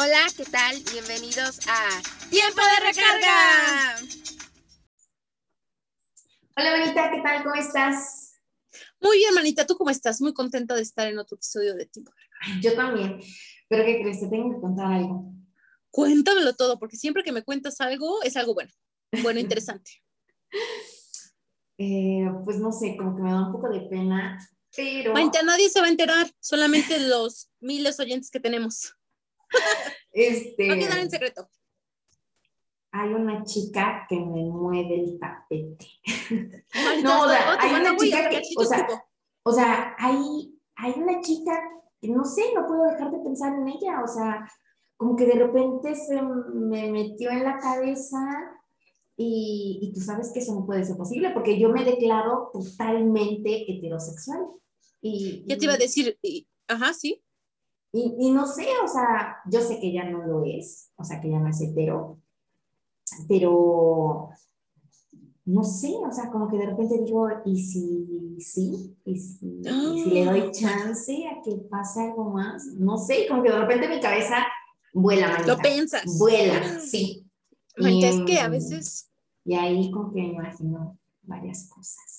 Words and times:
Hola, 0.00 0.28
¿qué 0.36 0.44
tal? 0.44 0.76
Bienvenidos 0.92 1.58
a 1.66 1.88
Tiempo 2.30 2.60
de 2.60 2.86
Recarga. 2.86 3.96
Hola, 6.56 6.76
Manita, 6.78 7.10
¿qué 7.10 7.20
tal? 7.20 7.42
¿Cómo 7.42 7.56
estás? 7.56 8.38
Muy 9.00 9.16
bien, 9.16 9.34
Manita, 9.34 9.66
¿tú 9.66 9.76
cómo 9.76 9.90
estás? 9.90 10.20
Muy 10.20 10.32
contenta 10.32 10.76
de 10.76 10.82
estar 10.82 11.08
en 11.08 11.18
otro 11.18 11.34
episodio 11.34 11.74
de 11.74 11.86
Tiempo 11.86 12.12
de 12.12 12.22
Recarga. 12.22 12.60
Yo 12.60 12.76
también, 12.76 13.20
pero 13.68 13.84
¿qué 13.84 14.00
crees? 14.00 14.20
Te 14.20 14.28
tengo 14.28 14.54
que 14.54 14.60
contar 14.60 14.86
algo. 14.86 15.32
Cuéntamelo 15.90 16.54
todo, 16.54 16.78
porque 16.78 16.96
siempre 16.96 17.24
que 17.24 17.32
me 17.32 17.42
cuentas 17.42 17.80
algo, 17.80 18.22
es 18.22 18.36
algo 18.36 18.54
bueno, 18.54 18.70
bueno, 19.24 19.40
interesante. 19.40 19.90
Eh, 21.80 22.28
pues 22.44 22.58
no 22.58 22.72
sé, 22.72 22.96
como 22.96 23.14
que 23.14 23.22
me 23.22 23.30
da 23.30 23.46
un 23.46 23.52
poco 23.52 23.68
de 23.68 23.82
pena, 23.82 24.36
pero... 24.74 25.12
Manita, 25.12 25.44
nadie 25.44 25.68
se 25.68 25.78
va 25.78 25.86
a 25.86 25.90
enterar, 25.90 26.28
solamente 26.40 26.98
los 26.98 27.52
miles 27.60 28.00
oyentes 28.00 28.32
que 28.32 28.40
tenemos. 28.40 28.97
Este, 30.12 30.66
no 30.66 30.74
quedan 30.74 30.98
en 30.98 31.10
secreto. 31.10 31.48
Hay 32.90 33.10
una 33.10 33.44
chica 33.44 34.06
que 34.08 34.16
me 34.16 34.42
mueve 34.44 35.00
el 35.00 35.18
tapete. 35.18 35.86
no, 37.04 37.22
o 37.22 37.28
sea, 37.28 37.56
hay 37.60 37.74
una 37.74 37.96
chica 37.96 38.28
que, 38.28 38.42
o 38.56 38.64
sea, 38.64 38.88
o 39.44 39.52
sea, 39.52 39.94
hay, 39.98 40.58
hay 40.76 40.92
una 40.96 41.20
chica 41.20 41.52
que 42.00 42.08
no 42.08 42.24
sé, 42.24 42.52
no 42.54 42.66
puedo 42.66 42.84
dejar 42.84 43.10
de 43.10 43.18
pensar 43.18 43.52
en 43.54 43.68
ella, 43.68 44.02
o 44.02 44.08
sea, 44.08 44.50
como 44.96 45.14
que 45.14 45.26
de 45.26 45.34
repente 45.34 45.94
se 45.94 46.20
me 46.20 46.90
metió 46.90 47.30
en 47.30 47.44
la 47.44 47.58
cabeza 47.58 48.18
y, 49.16 49.80
y, 49.82 49.92
tú 49.92 50.00
sabes 50.00 50.30
que 50.32 50.40
eso 50.40 50.54
no 50.54 50.64
puede 50.64 50.84
ser 50.84 50.96
posible 50.96 51.30
porque 51.30 51.58
yo 51.58 51.70
me 51.70 51.84
declaro 51.84 52.50
totalmente 52.52 53.70
heterosexual. 53.70 54.46
Y, 55.00 55.44
ya 55.46 55.56
te 55.56 55.64
iba 55.64 55.74
a 55.74 55.78
decir, 55.78 56.18
ajá, 56.68 56.92
sí. 56.94 57.22
Y, 57.92 58.16
y, 58.18 58.30
no 58.30 58.46
sé, 58.46 58.66
o 58.84 58.88
sea, 58.88 59.38
yo 59.46 59.60
sé 59.60 59.80
que 59.80 59.92
ya 59.92 60.04
no 60.04 60.26
lo 60.26 60.44
es, 60.44 60.90
o 60.96 61.04
sea, 61.04 61.20
que 61.20 61.30
ya 61.30 61.38
no 61.38 61.48
es 61.48 61.60
hetero, 61.60 62.18
pero 63.26 64.28
no 65.46 65.64
sé, 65.64 65.94
o 65.96 66.12
sea, 66.12 66.30
como 66.30 66.48
que 66.48 66.58
de 66.58 66.66
repente 66.66 67.02
digo, 67.02 67.26
¿y 67.46 67.64
si 67.64 68.36
sí? 68.38 68.94
¿Y 69.06 69.16
si, 69.16 69.62
¿y 69.64 70.02
si 70.04 70.10
le 70.10 70.24
doy 70.26 70.40
ah. 70.40 70.50
chance 70.50 71.26
a 71.26 71.42
que 71.42 71.56
pase 71.70 72.02
algo 72.02 72.30
más? 72.30 72.66
No 72.74 72.98
sé, 72.98 73.26
como 73.26 73.42
que 73.42 73.50
de 73.50 73.58
repente 73.58 73.88
mi 73.88 74.00
cabeza 74.00 74.46
vuela, 74.92 75.28
manita. 75.28 75.54
Lo 75.54 75.58
piensas. 75.58 76.18
Vuela, 76.18 76.80
sí. 76.80 77.26
Manita, 77.78 78.08
es 78.08 78.20
que 78.26 78.38
a 78.38 78.48
veces... 78.48 79.10
Y 79.44 79.54
ahí 79.54 79.90
como 79.90 80.12
que 80.12 80.20
me 80.20 80.28
imagino 80.34 80.98
varias 81.22 81.66
cosas. 81.68 82.17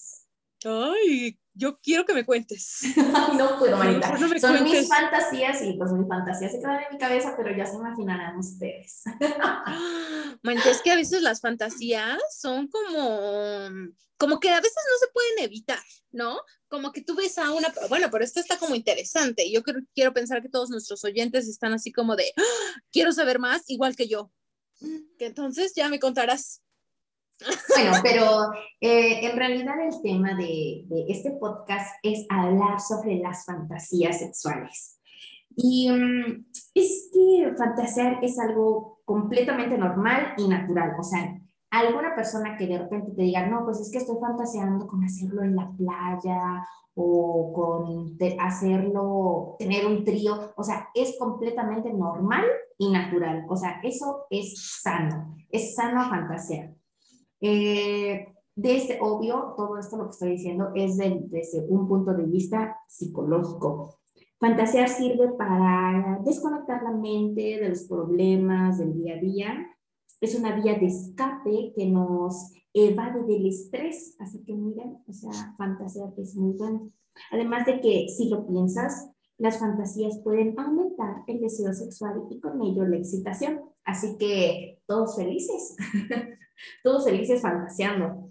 Ay, 0.65 1.39
yo 1.53 1.79
quiero 1.79 2.05
que 2.05 2.13
me 2.13 2.25
cuentes. 2.25 2.81
no 3.37 3.59
puedo, 3.59 3.77
Marita. 3.77 4.17
Son 4.39 4.63
mis 4.63 4.87
fantasías 4.87 5.61
y 5.63 5.73
pues 5.73 5.91
mis 5.91 6.07
fantasías 6.07 6.51
se 6.51 6.59
quedan 6.59 6.83
en 6.83 6.93
mi 6.93 6.97
cabeza, 6.97 7.33
pero 7.37 7.55
ya 7.55 7.65
se 7.65 7.75
imaginarán 7.75 8.37
ustedes. 8.37 9.03
Manita, 10.43 10.69
es 10.69 10.81
que 10.81 10.91
a 10.91 10.95
veces 10.95 11.21
las 11.21 11.41
fantasías 11.41 12.17
son 12.31 12.67
como, 12.67 13.69
como 14.17 14.39
que 14.39 14.49
a 14.49 14.61
veces 14.61 14.83
no 14.89 14.97
se 14.99 15.11
pueden 15.13 15.39
evitar, 15.39 15.83
¿no? 16.11 16.39
Como 16.67 16.91
que 16.91 17.01
tú 17.01 17.15
ves 17.15 17.37
a 17.37 17.51
una, 17.51 17.73
bueno, 17.89 18.07
pero 18.11 18.23
esto 18.23 18.39
está 18.39 18.57
como 18.57 18.75
interesante. 18.75 19.51
Yo 19.51 19.63
quiero, 19.63 19.81
quiero 19.93 20.13
pensar 20.13 20.41
que 20.41 20.49
todos 20.49 20.69
nuestros 20.69 21.03
oyentes 21.03 21.47
están 21.47 21.73
así 21.73 21.91
como 21.91 22.15
de, 22.15 22.31
¡Ah! 22.37 22.81
quiero 22.91 23.11
saber 23.11 23.39
más, 23.39 23.63
igual 23.67 23.95
que 23.95 24.07
yo. 24.07 24.31
Que 25.17 25.25
entonces 25.25 25.73
ya 25.75 25.89
me 25.89 25.99
contarás. 25.99 26.61
Bueno, 27.75 27.91
pero 28.03 28.51
eh, 28.81 29.25
en 29.25 29.37
realidad 29.37 29.75
el 29.81 30.01
tema 30.01 30.35
de, 30.35 30.83
de, 30.85 31.05
este 31.07 31.31
podcast 31.31 31.95
es 32.03 32.25
hablar 32.29 32.79
sobre 32.79 33.17
las 33.19 33.45
fantasías 33.45 34.19
sexuales. 34.19 34.99
Y 35.55 35.89
um, 35.89 36.45
es 36.73 37.09
que 37.13 37.53
fantasear 37.57 38.23
es 38.23 38.39
algo 38.39 38.99
completamente 39.05 39.77
normal 39.77 40.33
y 40.37 40.47
natural. 40.47 40.95
O 40.99 41.03
sea, 41.03 41.39
alguna 41.71 42.15
persona 42.15 42.57
que 42.57 42.67
de 42.67 42.77
repente 42.77 43.11
te 43.11 43.23
diga, 43.23 43.45
no, 43.45 43.65
pues 43.65 43.79
es 43.79 43.91
que 43.91 43.99
estoy 43.99 44.17
fantaseando 44.19 44.87
con 44.87 45.03
hacerlo 45.03 45.43
en 45.43 45.55
la 45.55 45.71
playa 45.77 46.65
o 46.95 47.53
con 47.53 48.17
hacerlo, 48.39 49.55
tener 49.57 49.85
un 49.85 50.03
trío, 50.03 50.51
o 50.55 50.63
sea, 50.63 50.89
es 50.93 51.15
completamente 51.17 51.93
normal 51.93 52.43
y 52.77 52.91
natural. 52.91 53.45
O 53.47 53.55
sea, 53.55 53.79
eso 53.83 54.25
es 54.29 54.79
sano, 54.81 55.35
es 55.49 55.75
sano 55.75 56.09
fantasear. 56.09 56.78
Eh, 57.41 58.27
desde, 58.55 58.99
obvio, 59.01 59.53
todo 59.55 59.77
esto 59.77 59.97
lo 59.97 60.05
que 60.05 60.11
estoy 60.11 60.31
diciendo 60.31 60.71
es 60.75 60.97
desde 60.97 61.65
un 61.69 61.87
punto 61.87 62.13
de 62.13 62.23
vista 62.23 62.77
psicológico. 62.87 63.99
Fantasear 64.39 64.89
sirve 64.89 65.29
para 65.37 66.19
desconectar 66.25 66.81
la 66.83 66.91
mente 66.91 67.59
de 67.59 67.69
los 67.69 67.83
problemas 67.83 68.77
del 68.77 68.93
día 68.93 69.15
a 69.15 69.19
día. 69.19 69.67
Es 70.21 70.35
una 70.35 70.55
vía 70.55 70.77
de 70.79 70.87
escape 70.87 71.73
que 71.75 71.85
nos 71.85 72.53
evade 72.73 73.23
del 73.23 73.47
estrés. 73.47 74.15
Así 74.19 74.43
que 74.43 74.53
miren, 74.53 74.97
o 75.07 75.13
sea, 75.13 75.55
fantasear 75.57 76.13
es 76.17 76.35
muy 76.35 76.53
bueno. 76.57 76.91
Además 77.31 77.65
de 77.65 77.81
que 77.81 78.07
si 78.09 78.29
lo 78.29 78.45
piensas, 78.47 79.09
las 79.37 79.59
fantasías 79.59 80.19
pueden 80.19 80.59
aumentar 80.59 81.23
el 81.27 81.39
deseo 81.39 81.73
sexual 81.73 82.23
y 82.29 82.39
con 82.39 82.61
ello 82.61 82.85
la 82.85 82.97
excitación. 82.97 83.61
Así 83.85 84.17
que 84.17 84.81
todos 84.85 85.15
felices, 85.15 85.75
todos 86.83 87.05
felices 87.05 87.41
fantaseando. 87.41 88.29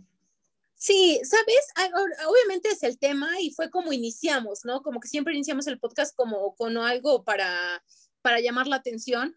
Sí, 0.74 1.20
sabes, 1.24 1.92
obviamente 2.28 2.68
es 2.68 2.84
el 2.84 2.98
tema 2.98 3.28
y 3.40 3.50
fue 3.50 3.68
como 3.68 3.92
iniciamos, 3.92 4.64
¿no? 4.64 4.80
Como 4.82 5.00
que 5.00 5.08
siempre 5.08 5.34
iniciamos 5.34 5.66
el 5.66 5.80
podcast 5.80 6.14
como 6.14 6.54
con 6.54 6.76
algo 6.76 7.24
para, 7.24 7.82
para 8.22 8.38
llamar 8.40 8.68
la 8.68 8.76
atención, 8.76 9.34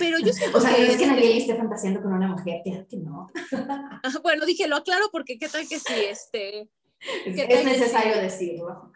pero 0.00 0.18
yo 0.18 0.32
siento 0.32 0.58
o 0.58 0.60
sea, 0.60 0.74
que... 0.74 0.88
es 0.88 0.96
que 0.96 1.06
nadie 1.06 1.38
esté 1.38 1.54
fantaseando 1.54 2.02
con 2.02 2.12
una 2.12 2.26
mujer, 2.26 2.62
que 2.64 2.96
no. 2.96 3.28
bueno, 4.24 4.44
dije, 4.44 4.66
lo 4.66 4.76
aclaro 4.76 5.08
porque 5.12 5.38
qué 5.38 5.48
tal 5.48 5.68
que 5.68 5.78
sí, 5.78 5.94
este... 6.08 6.68
Es, 7.26 7.36
es 7.36 7.64
necesario 7.64 8.16
decirlo. 8.16 8.90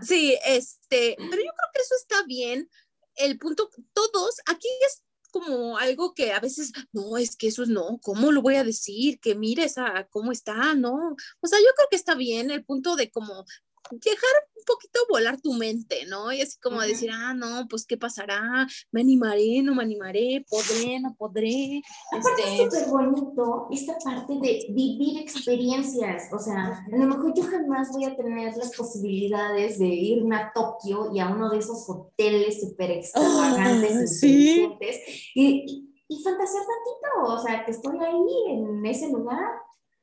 Sí, 0.00 0.36
este, 0.44 1.14
pero 1.16 1.36
yo 1.36 1.52
creo 1.52 1.70
que 1.72 1.82
eso 1.82 1.94
está 2.00 2.24
bien. 2.26 2.68
El 3.14 3.38
punto, 3.38 3.68
todos, 3.92 4.40
aquí 4.46 4.68
es 4.86 5.04
como 5.32 5.78
algo 5.78 6.14
que 6.14 6.32
a 6.32 6.38
veces, 6.38 6.72
no, 6.92 7.16
es 7.16 7.34
que 7.36 7.48
eso 7.48 7.64
es 7.64 7.68
no, 7.68 7.98
¿cómo 8.02 8.30
lo 8.30 8.42
voy 8.42 8.56
a 8.56 8.64
decir? 8.64 9.18
Que 9.18 9.34
mires 9.34 9.78
a 9.78 10.06
cómo 10.10 10.30
está, 10.30 10.74
¿no? 10.74 11.16
O 11.40 11.46
sea, 11.48 11.58
yo 11.58 11.66
creo 11.74 11.88
que 11.90 11.96
está 11.96 12.14
bien 12.14 12.50
el 12.52 12.64
punto 12.64 12.94
de 12.94 13.10
como 13.10 13.44
dejar 14.00 14.30
un 14.56 14.64
poquito 14.64 15.00
volar 15.10 15.40
tu 15.40 15.52
mente, 15.54 16.06
¿no? 16.06 16.32
Y 16.32 16.40
así 16.40 16.58
como 16.60 16.80
decir, 16.80 17.10
ah, 17.12 17.34
no, 17.34 17.66
pues 17.68 17.84
qué 17.84 17.96
pasará, 17.96 18.66
me 18.90 19.00
animaré, 19.00 19.62
no 19.62 19.74
me 19.74 19.82
animaré, 19.82 20.44
podré, 20.48 21.00
no 21.00 21.14
podré. 21.14 21.82
Aparte 22.12 22.42
este... 22.42 22.64
es 22.64 22.72
súper 22.72 22.88
bonito 22.88 23.68
esta 23.70 23.98
parte 23.98 24.34
de 24.34 24.66
vivir 24.70 25.18
experiencias, 25.18 26.32
o 26.32 26.38
sea, 26.38 26.84
a 26.90 26.96
lo 26.96 27.06
mejor 27.06 27.32
yo 27.34 27.42
jamás 27.44 27.90
voy 27.92 28.04
a 28.04 28.16
tener 28.16 28.56
las 28.56 28.74
posibilidades 28.76 29.78
de 29.78 29.86
irme 29.86 30.36
a 30.36 30.52
Tokio 30.54 31.10
y 31.12 31.20
a 31.20 31.28
uno 31.28 31.50
de 31.50 31.58
esos 31.58 31.88
hoteles 31.88 32.60
súper 32.60 32.92
extravagantes, 32.92 34.22
y, 34.22 34.68
y, 35.34 35.92
y 36.08 36.22
fantasear 36.22 36.62
tantito, 36.62 37.34
o 37.34 37.38
sea, 37.38 37.64
que 37.64 37.72
estoy 37.72 37.98
ahí 37.98 38.54
en 38.54 38.86
ese 38.86 39.10
lugar 39.10 39.50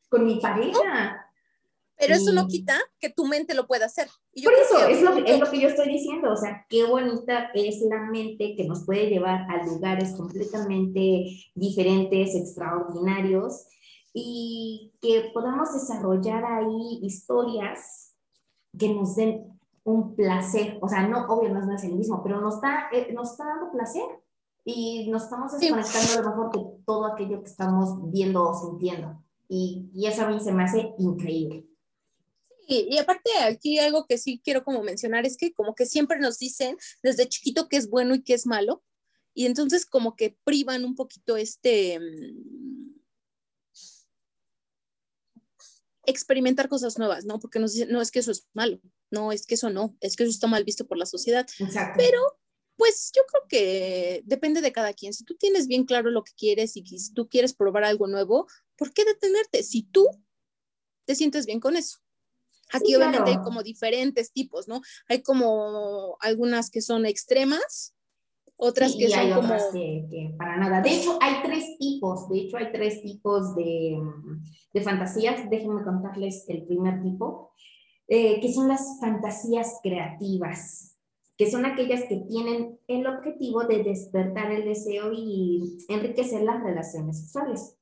con 0.09 0.25
mi 0.25 0.39
pareja. 0.39 1.18
Pero 1.99 2.15
eso 2.15 2.31
no 2.31 2.47
quita 2.47 2.79
que 2.97 3.09
tu 3.09 3.25
mente 3.25 3.53
lo 3.53 3.67
pueda 3.67 3.85
hacer. 3.85 4.07
Y 4.33 4.43
Por 4.43 4.53
eso, 4.53 4.87
es 4.87 5.01
lo, 5.01 5.17
es 5.17 5.37
lo 5.37 5.51
que 5.51 5.59
yo 5.59 5.67
estoy 5.67 5.89
diciendo, 5.89 6.31
o 6.31 6.37
sea, 6.37 6.65
qué 6.69 6.85
bonita 6.85 7.51
es 7.53 7.81
la 7.81 8.09
mente 8.09 8.55
que 8.55 8.63
nos 8.63 8.85
puede 8.85 9.09
llevar 9.09 9.45
a 9.51 9.65
lugares 9.65 10.15
completamente 10.15 11.25
diferentes, 11.55 12.35
extraordinarios, 12.35 13.67
y 14.13 14.93
que 15.01 15.29
podamos 15.33 15.73
desarrollar 15.73 16.45
ahí 16.45 16.99
historias 17.03 18.15
que 18.77 18.93
nos 18.93 19.15
den 19.15 19.59
un 19.83 20.15
placer, 20.15 20.77
o 20.81 20.87
sea, 20.87 21.07
no, 21.07 21.25
obvio, 21.25 21.49
no 21.49 21.73
es 21.73 21.83
el 21.83 21.95
mismo, 21.95 22.21
pero 22.23 22.39
nos 22.39 22.55
está, 22.55 22.89
eh, 22.91 23.11
nos 23.13 23.31
está 23.31 23.45
dando 23.45 23.71
placer 23.71 24.03
y 24.63 25.09
nos 25.09 25.23
estamos 25.23 25.51
desconectando 25.51 26.13
a 26.13 26.21
lo 26.21 26.29
mejor 26.29 26.51
de 26.51 26.83
todo 26.85 27.05
aquello 27.07 27.41
que 27.41 27.49
estamos 27.49 28.11
viendo 28.11 28.47
o 28.47 28.53
sintiendo. 28.53 29.21
Y, 29.47 29.89
y 29.93 30.05
eso 30.05 30.25
a 30.25 30.29
mí 30.29 30.39
se 30.39 30.51
me 30.51 30.63
hace 30.63 30.93
increíble. 30.99 31.68
Y, 32.71 32.99
aparte 32.99 33.31
aquí 33.41 33.79
algo 33.79 34.05
que 34.05 34.19
sí 34.19 34.39
quiero 34.43 34.63
como 34.63 34.83
mencionar 34.83 35.25
es 35.25 35.37
que 35.37 35.51
como 35.53 35.73
que 35.73 35.87
siempre 35.87 36.19
nos 36.19 36.37
dicen 36.37 36.77
desde 37.01 37.27
chiquito 37.27 37.67
que 37.67 37.77
es 37.77 37.89
bueno 37.89 38.13
y 38.13 38.21
que 38.21 38.35
es 38.35 38.45
malo, 38.45 38.83
y 39.33 39.47
entonces 39.47 39.87
como 39.87 40.15
que 40.15 40.37
privan 40.43 40.85
un 40.85 40.93
poquito 40.93 41.35
este 41.35 41.99
mm, 41.99 42.99
experimentar 46.05 46.69
cosas 46.69 46.99
nuevas, 46.99 47.25
¿no? 47.25 47.39
Porque 47.39 47.57
nos 47.59 47.73
dicen, 47.73 47.89
no, 47.89 48.01
es 48.01 48.11
que 48.11 48.19
eso 48.19 48.31
es 48.31 48.47
malo, 48.53 48.79
no, 49.09 49.31
es 49.31 49.47
que 49.47 49.55
eso 49.55 49.71
no, 49.71 49.97
es 49.99 50.15
que 50.15 50.23
eso 50.23 50.31
está 50.31 50.45
mal 50.45 50.63
visto 50.63 50.85
por 50.85 50.97
la 50.99 51.07
sociedad. 51.07 51.47
Exacto. 51.59 51.97
Pero 51.97 52.21
pues 52.77 53.11
yo 53.15 53.23
creo 53.25 53.43
que 53.49 54.21
depende 54.25 54.61
de 54.61 54.71
cada 54.71 54.93
quien. 54.93 55.13
Si 55.13 55.23
tú 55.25 55.35
tienes 55.35 55.67
bien 55.67 55.85
claro 55.85 56.11
lo 56.11 56.23
que 56.23 56.33
quieres 56.37 56.77
y 56.77 56.85
si 56.85 57.13
tú 57.13 57.27
quieres 57.27 57.53
probar 57.53 57.83
algo 57.83 58.05
nuevo, 58.05 58.47
¿por 58.77 58.93
qué 58.93 59.05
detenerte? 59.05 59.63
Si 59.63 59.83
tú 59.83 60.07
te 61.05 61.15
sientes 61.15 61.47
bien 61.47 61.59
con 61.59 61.75
eso. 61.75 61.97
Aquí 62.71 62.95
obviamente 62.95 63.31
hay 63.31 63.41
como 63.41 63.63
diferentes 63.63 64.31
tipos, 64.31 64.67
¿no? 64.67 64.81
Hay 65.07 65.21
como 65.23 66.17
algunas 66.21 66.69
que 66.69 66.81
son 66.81 67.05
extremas 67.05 67.95
Otras 68.61 68.93
que 68.93 69.05
y 69.05 69.09
son 69.09 69.19
hay 69.19 69.29
como... 69.29 69.41
otras 69.47 69.67
que, 69.71 70.05
que, 70.09 70.35
para 70.37 70.57
nada. 70.57 70.81
De 70.81 70.89
hecho, 70.89 71.17
hay 71.21 71.35
tres 71.43 71.77
tipos, 71.79 72.27
de 72.27 72.39
hecho, 72.39 72.57
hay 72.57 72.71
tres 72.73 73.01
tipos 73.01 73.55
de, 73.55 73.97
de 74.73 74.81
fantasías. 74.81 75.49
Déjenme 75.49 75.81
contarles 75.83 76.43
el 76.49 76.65
primer 76.65 77.01
tipo, 77.01 77.53
eh, 78.09 78.41
que 78.41 78.51
son 78.51 78.67
las 78.67 78.99
fantasías 78.99 79.79
creativas, 79.81 80.97
que 81.37 81.49
son 81.49 81.65
aquellas 81.65 82.01
que 82.09 82.17
tienen 82.27 82.77
el 82.87 83.07
objetivo 83.07 83.63
de 83.63 83.81
despertar 83.81 84.51
el 84.51 84.65
deseo 84.65 85.13
y 85.13 85.77
enriquecer 85.87 86.41
las 86.43 86.61
relaciones 86.61 87.21
sexuales. 87.21 87.77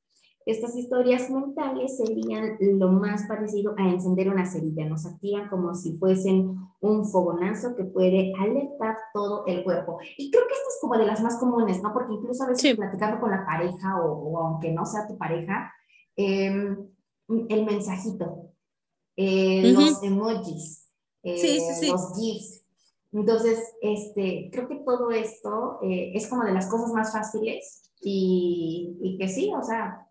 Estas 0.48 0.74
historias 0.74 1.28
mentales 1.28 1.98
serían 1.98 2.56
lo 2.58 2.88
más 2.88 3.24
parecido 3.28 3.74
a 3.76 3.86
encender 3.86 4.30
una 4.30 4.46
cerilla, 4.46 4.88
nos 4.88 5.04
activan 5.04 5.50
como 5.50 5.74
si 5.74 5.98
fuesen 5.98 6.56
un 6.80 7.04
fogonazo 7.04 7.76
que 7.76 7.84
puede 7.84 8.32
alertar 8.40 8.96
todo 9.12 9.44
el 9.46 9.62
cuerpo. 9.62 9.98
Y 10.16 10.30
creo 10.30 10.46
que 10.46 10.54
esta 10.54 10.68
es 10.70 10.78
como 10.80 10.96
de 10.96 11.04
las 11.04 11.22
más 11.22 11.36
comunes, 11.36 11.82
¿no? 11.82 11.92
Porque 11.92 12.14
incluso 12.14 12.44
a 12.44 12.48
veces 12.48 12.62
sí. 12.62 12.74
platicando 12.74 13.20
con 13.20 13.30
la 13.30 13.44
pareja 13.44 14.00
o, 14.02 14.10
o, 14.10 14.38
aunque 14.38 14.72
no 14.72 14.86
sea 14.86 15.06
tu 15.06 15.18
pareja, 15.18 15.70
eh, 16.16 16.74
el 17.50 17.66
mensajito, 17.66 18.54
eh, 19.16 19.70
uh 19.70 19.76
-huh. 19.76 19.84
los 19.84 20.02
emojis, 20.02 20.88
eh, 21.24 21.36
sí, 21.36 21.60
sí, 21.60 21.74
sí. 21.74 21.90
los 21.90 22.16
GIFs. 22.16 22.64
Entonces, 23.12 23.58
este, 23.82 24.48
creo 24.50 24.66
que 24.66 24.76
todo 24.76 25.10
esto 25.10 25.78
eh, 25.82 26.12
es 26.14 26.26
como 26.26 26.44
de 26.44 26.52
las 26.52 26.68
cosas 26.70 26.90
más 26.94 27.12
fáciles 27.12 27.92
y, 28.00 28.96
y 29.02 29.18
que 29.18 29.28
sí, 29.28 29.52
o 29.54 29.62
sea, 29.62 30.07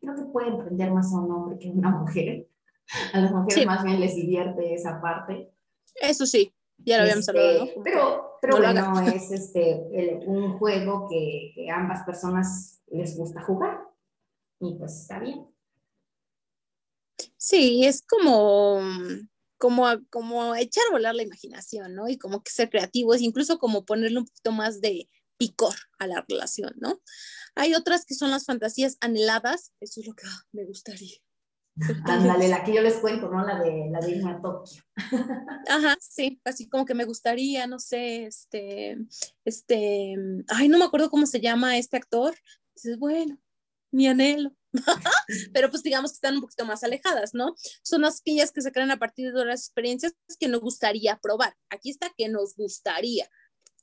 creo 0.00 0.16
que 0.16 0.22
puede 0.32 0.48
emprender 0.48 0.90
más 0.92 1.12
a 1.12 1.20
un 1.20 1.30
hombre 1.30 1.58
que 1.58 1.68
a 1.68 1.72
una 1.72 1.90
mujer. 2.00 2.48
A 3.12 3.20
las 3.20 3.32
mujeres 3.32 3.54
sí. 3.54 3.66
más 3.66 3.84
bien 3.84 4.00
les 4.00 4.16
divierte 4.16 4.74
esa 4.74 5.00
parte. 5.00 5.52
Eso 5.94 6.26
sí, 6.26 6.52
ya 6.78 6.96
lo 6.96 7.02
habíamos 7.04 7.28
este, 7.28 7.38
hablado. 7.38 7.66
¿no? 7.76 7.82
Pero, 7.82 8.38
pero 8.40 8.58
no 8.58 8.90
bueno, 8.90 9.08
es 9.08 9.30
este, 9.30 9.88
el, 9.92 10.28
un 10.28 10.58
juego 10.58 11.08
que, 11.08 11.52
que 11.54 11.70
ambas 11.70 12.04
personas 12.04 12.82
les 12.88 13.16
gusta 13.16 13.40
jugar. 13.42 13.80
Y 14.60 14.74
pues 14.74 15.00
está 15.00 15.18
bien. 15.18 15.46
Sí, 17.36 17.84
es 17.84 18.02
como, 18.02 18.80
como, 19.58 19.86
como 20.10 20.54
echar 20.54 20.84
a 20.88 20.92
volar 20.92 21.14
la 21.14 21.24
imaginación, 21.24 21.94
¿no? 21.94 22.08
Y 22.08 22.16
como 22.16 22.42
que 22.42 22.52
ser 22.52 22.70
creativos, 22.70 23.20
incluso 23.20 23.58
como 23.58 23.84
ponerle 23.84 24.18
un 24.18 24.26
poquito 24.26 24.52
más 24.52 24.80
de 24.80 25.08
picor 25.42 25.74
a 25.98 26.06
la 26.06 26.24
relación, 26.28 26.72
¿no? 26.76 27.02
Hay 27.56 27.74
otras 27.74 28.04
que 28.04 28.14
son 28.14 28.30
las 28.30 28.44
fantasías 28.44 28.96
anheladas, 29.00 29.72
eso 29.80 30.00
es 30.00 30.06
lo 30.06 30.14
que 30.14 30.24
ah, 30.24 30.46
me 30.52 30.64
gustaría. 30.64 31.16
Ándale, 32.04 32.46
la 32.46 32.62
que 32.62 32.72
yo 32.72 32.80
les 32.80 32.94
cuento, 32.98 33.28
¿no? 33.28 33.44
La 33.44 33.58
de 33.58 33.88
la 33.90 33.98
de 33.98 34.12
irme 34.12 34.30
a 34.30 34.40
Tokio. 34.40 34.84
Ajá, 35.68 35.96
sí, 36.00 36.40
así 36.44 36.68
como 36.68 36.84
que 36.84 36.94
me 36.94 37.04
gustaría, 37.04 37.66
no 37.66 37.80
sé, 37.80 38.26
este, 38.26 38.98
este, 39.44 40.14
ay, 40.46 40.68
no 40.68 40.78
me 40.78 40.84
acuerdo 40.84 41.10
cómo 41.10 41.26
se 41.26 41.40
llama 41.40 41.76
este 41.76 41.96
actor. 41.96 42.36
Dices, 42.76 42.96
bueno, 43.00 43.36
mi 43.90 44.06
anhelo. 44.06 44.54
Pero 45.52 45.70
pues 45.70 45.82
digamos 45.82 46.12
que 46.12 46.16
están 46.16 46.36
un 46.36 46.42
poquito 46.42 46.64
más 46.64 46.84
alejadas, 46.84 47.34
¿no? 47.34 47.56
Son 47.82 48.04
aquellas 48.04 48.52
que 48.52 48.62
se 48.62 48.70
crean 48.70 48.92
a 48.92 49.00
partir 49.00 49.32
de 49.32 49.44
las 49.44 49.62
experiencias 49.62 50.14
que 50.38 50.48
nos 50.48 50.60
gustaría 50.60 51.18
probar. 51.18 51.56
Aquí 51.68 51.90
está 51.90 52.12
que 52.16 52.28
nos 52.28 52.54
gustaría 52.54 53.28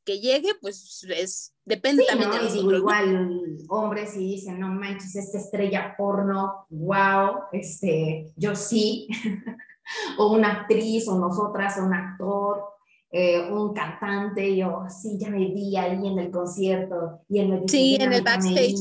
que 0.04 0.20
llegue, 0.20 0.50
pues 0.62 1.06
es, 1.10 1.54
depende 1.66 2.04
sí, 2.04 2.10
también 2.10 2.30
¿no? 2.30 2.36
de 2.36 2.44
nosotros. 2.44 2.80
Igual 2.80 3.58
hombres 3.70 4.16
y 4.16 4.20
dicen, 4.20 4.60
no 4.60 4.70
manches, 4.70 5.16
esta 5.16 5.38
estrella 5.38 5.96
porno, 5.98 6.66
wow, 6.70 7.44
este, 7.52 8.32
yo 8.36 8.56
sí, 8.56 9.08
o 10.18 10.32
una 10.34 10.62
actriz, 10.62 11.08
o 11.08 11.20
nosotras, 11.20 11.78
o 11.78 11.86
un 11.86 11.94
actor, 11.94 12.64
eh, 13.12 13.50
un 13.50 13.74
cantante, 13.74 14.56
yo 14.56 14.84
sí, 14.88 15.18
ya 15.20 15.30
me 15.30 15.40
vi 15.48 15.76
ahí 15.76 16.08
en 16.08 16.20
el 16.20 16.30
concierto, 16.30 17.22
y 17.28 17.40
él 17.40 17.50
me 17.50 17.56
dice, 17.62 17.78
sí, 17.78 17.98
en 18.00 18.14
el 18.14 18.22
backstage. 18.22 18.76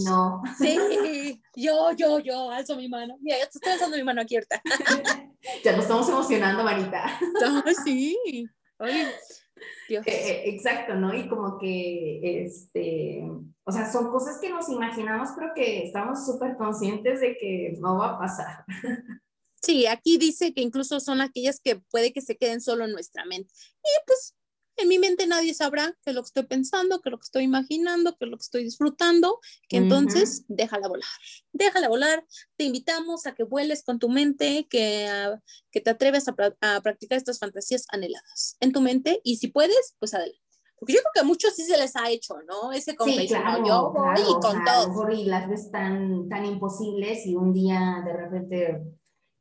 Sí, 0.58 1.42
yo, 1.56 1.92
yo, 1.92 2.18
yo, 2.20 2.50
alzo 2.50 2.76
mi 2.76 2.88
mano. 2.88 3.16
Mira, 3.20 3.38
ya 3.38 3.44
estoy 3.44 3.72
alzando 3.72 3.96
mi 3.96 4.04
mano 4.04 4.20
aquí 4.20 4.36
ahorita. 4.36 4.62
ya 5.64 5.72
nos 5.72 5.82
estamos 5.82 6.08
emocionando, 6.08 6.62
Marita. 6.62 7.18
No, 7.40 7.62
sí. 7.84 8.46
Ay, 8.78 9.06
Dios. 9.88 10.06
Eh, 10.06 10.42
exacto, 10.46 10.94
¿no? 10.94 11.14
Y 11.14 11.28
como 11.28 11.58
que, 11.58 12.44
este, 12.44 13.22
o 13.64 13.72
sea, 13.72 13.90
son 13.90 14.10
cosas 14.10 14.38
que 14.40 14.50
nos 14.50 14.68
imaginamos, 14.68 15.30
pero 15.36 15.52
que 15.54 15.84
estamos 15.84 16.26
súper 16.26 16.56
conscientes 16.56 17.20
de 17.20 17.36
que 17.36 17.74
no 17.80 17.98
va 17.98 18.10
a 18.10 18.18
pasar. 18.18 18.64
Sí, 19.60 19.86
aquí 19.86 20.18
dice 20.18 20.54
que 20.54 20.60
incluso 20.60 21.00
son 21.00 21.20
aquellas 21.20 21.58
que 21.58 21.76
puede 21.90 22.12
que 22.12 22.20
se 22.20 22.36
queden 22.36 22.60
solo 22.60 22.84
en 22.84 22.92
nuestra 22.92 23.24
mente. 23.24 23.52
Y 23.82 24.06
pues 24.06 24.36
en 24.78 24.88
mi 24.88 24.98
mente 24.98 25.26
nadie 25.26 25.54
sabrá 25.54 25.94
qué 26.02 26.10
es 26.10 26.14
lo 26.14 26.22
que 26.22 26.26
estoy 26.26 26.44
pensando, 26.44 27.00
qué 27.00 27.08
es 27.08 27.10
lo 27.10 27.18
que 27.18 27.24
estoy 27.24 27.44
imaginando, 27.44 28.16
qué 28.16 28.24
es 28.24 28.30
lo 28.30 28.36
que 28.36 28.42
estoy 28.42 28.64
disfrutando, 28.64 29.40
que 29.68 29.76
entonces 29.76 30.40
uh 30.40 30.52
-huh. 30.52 30.56
déjala 30.56 30.88
volar, 30.88 31.08
déjala 31.52 31.88
volar, 31.88 32.24
te 32.56 32.64
invitamos 32.64 33.26
a 33.26 33.34
que 33.34 33.44
vueles 33.44 33.82
con 33.84 33.98
tu 33.98 34.08
mente, 34.08 34.66
que, 34.70 35.08
uh, 35.08 35.38
que 35.70 35.80
te 35.80 35.90
atreves 35.90 36.28
a, 36.28 36.34
a, 36.60 36.80
practicar 36.80 37.18
estas 37.18 37.38
fantasías 37.38 37.86
anheladas 37.90 38.56
en 38.60 38.72
tu 38.72 38.80
mente 38.80 39.20
y 39.24 39.36
si 39.36 39.48
puedes, 39.48 39.94
pues 39.98 40.14
adelante. 40.14 40.42
Porque 40.78 40.92
yo 40.92 41.00
creo 41.00 41.10
que 41.12 41.20
a 41.20 41.24
muchos 41.24 41.56
sí 41.56 41.64
se 41.64 41.76
les 41.76 41.96
ha 41.96 42.08
hecho, 42.08 42.36
¿no? 42.46 42.70
Ese 42.70 42.92
sí, 42.92 43.26
claro, 43.26 43.66
yo 43.66 43.92
voy 43.92 44.14
claro, 44.14 44.30
y 44.30 44.32
con 44.34 44.60
o 44.60 44.64
sea, 44.64 44.86
todo. 44.86 45.10
Y 45.10 45.24
las 45.24 45.48
ves 45.48 45.72
tan, 45.72 46.28
tan 46.28 46.44
imposibles 46.44 47.26
y 47.26 47.34
un 47.34 47.52
día 47.52 48.00
de 48.04 48.12
repente 48.12 48.82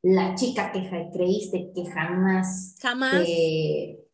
la 0.02 0.34
chica 0.34 0.72
que 0.72 0.88
creíste 1.12 1.70
que 1.74 1.86
jamás, 1.86 2.76
jamás. 2.80 3.24
Te 3.24 4.07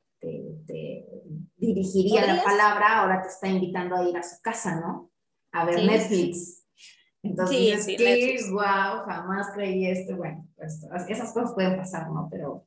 dirigiría 1.66 2.20
¿Podrías? 2.20 2.37
la 2.38 2.44
palabra, 2.44 3.00
ahora 3.00 3.22
te 3.22 3.28
está 3.28 3.49
invitando 3.49 3.96
a 3.96 4.08
ir 4.08 4.16
a 4.16 4.22
su 4.22 4.40
casa, 4.43 4.81
¿no? 4.81 5.11
A 5.52 5.64
ver 5.64 5.81
sí, 5.81 5.87
Netflix. 5.87 6.64
Entonces, 7.22 7.56
sí, 7.56 7.82
sí, 7.82 7.96
que, 7.96 8.05
Netflix. 8.05 8.50
wow, 8.50 9.05
jamás 9.06 9.50
creí 9.55 9.87
esto. 9.87 10.16
Bueno, 10.16 10.46
pues, 10.56 10.87
esas 11.08 11.32
cosas 11.32 11.55
pueden 11.55 11.76
pasar, 11.76 12.11
¿no? 12.11 12.28
Pero 12.31 12.64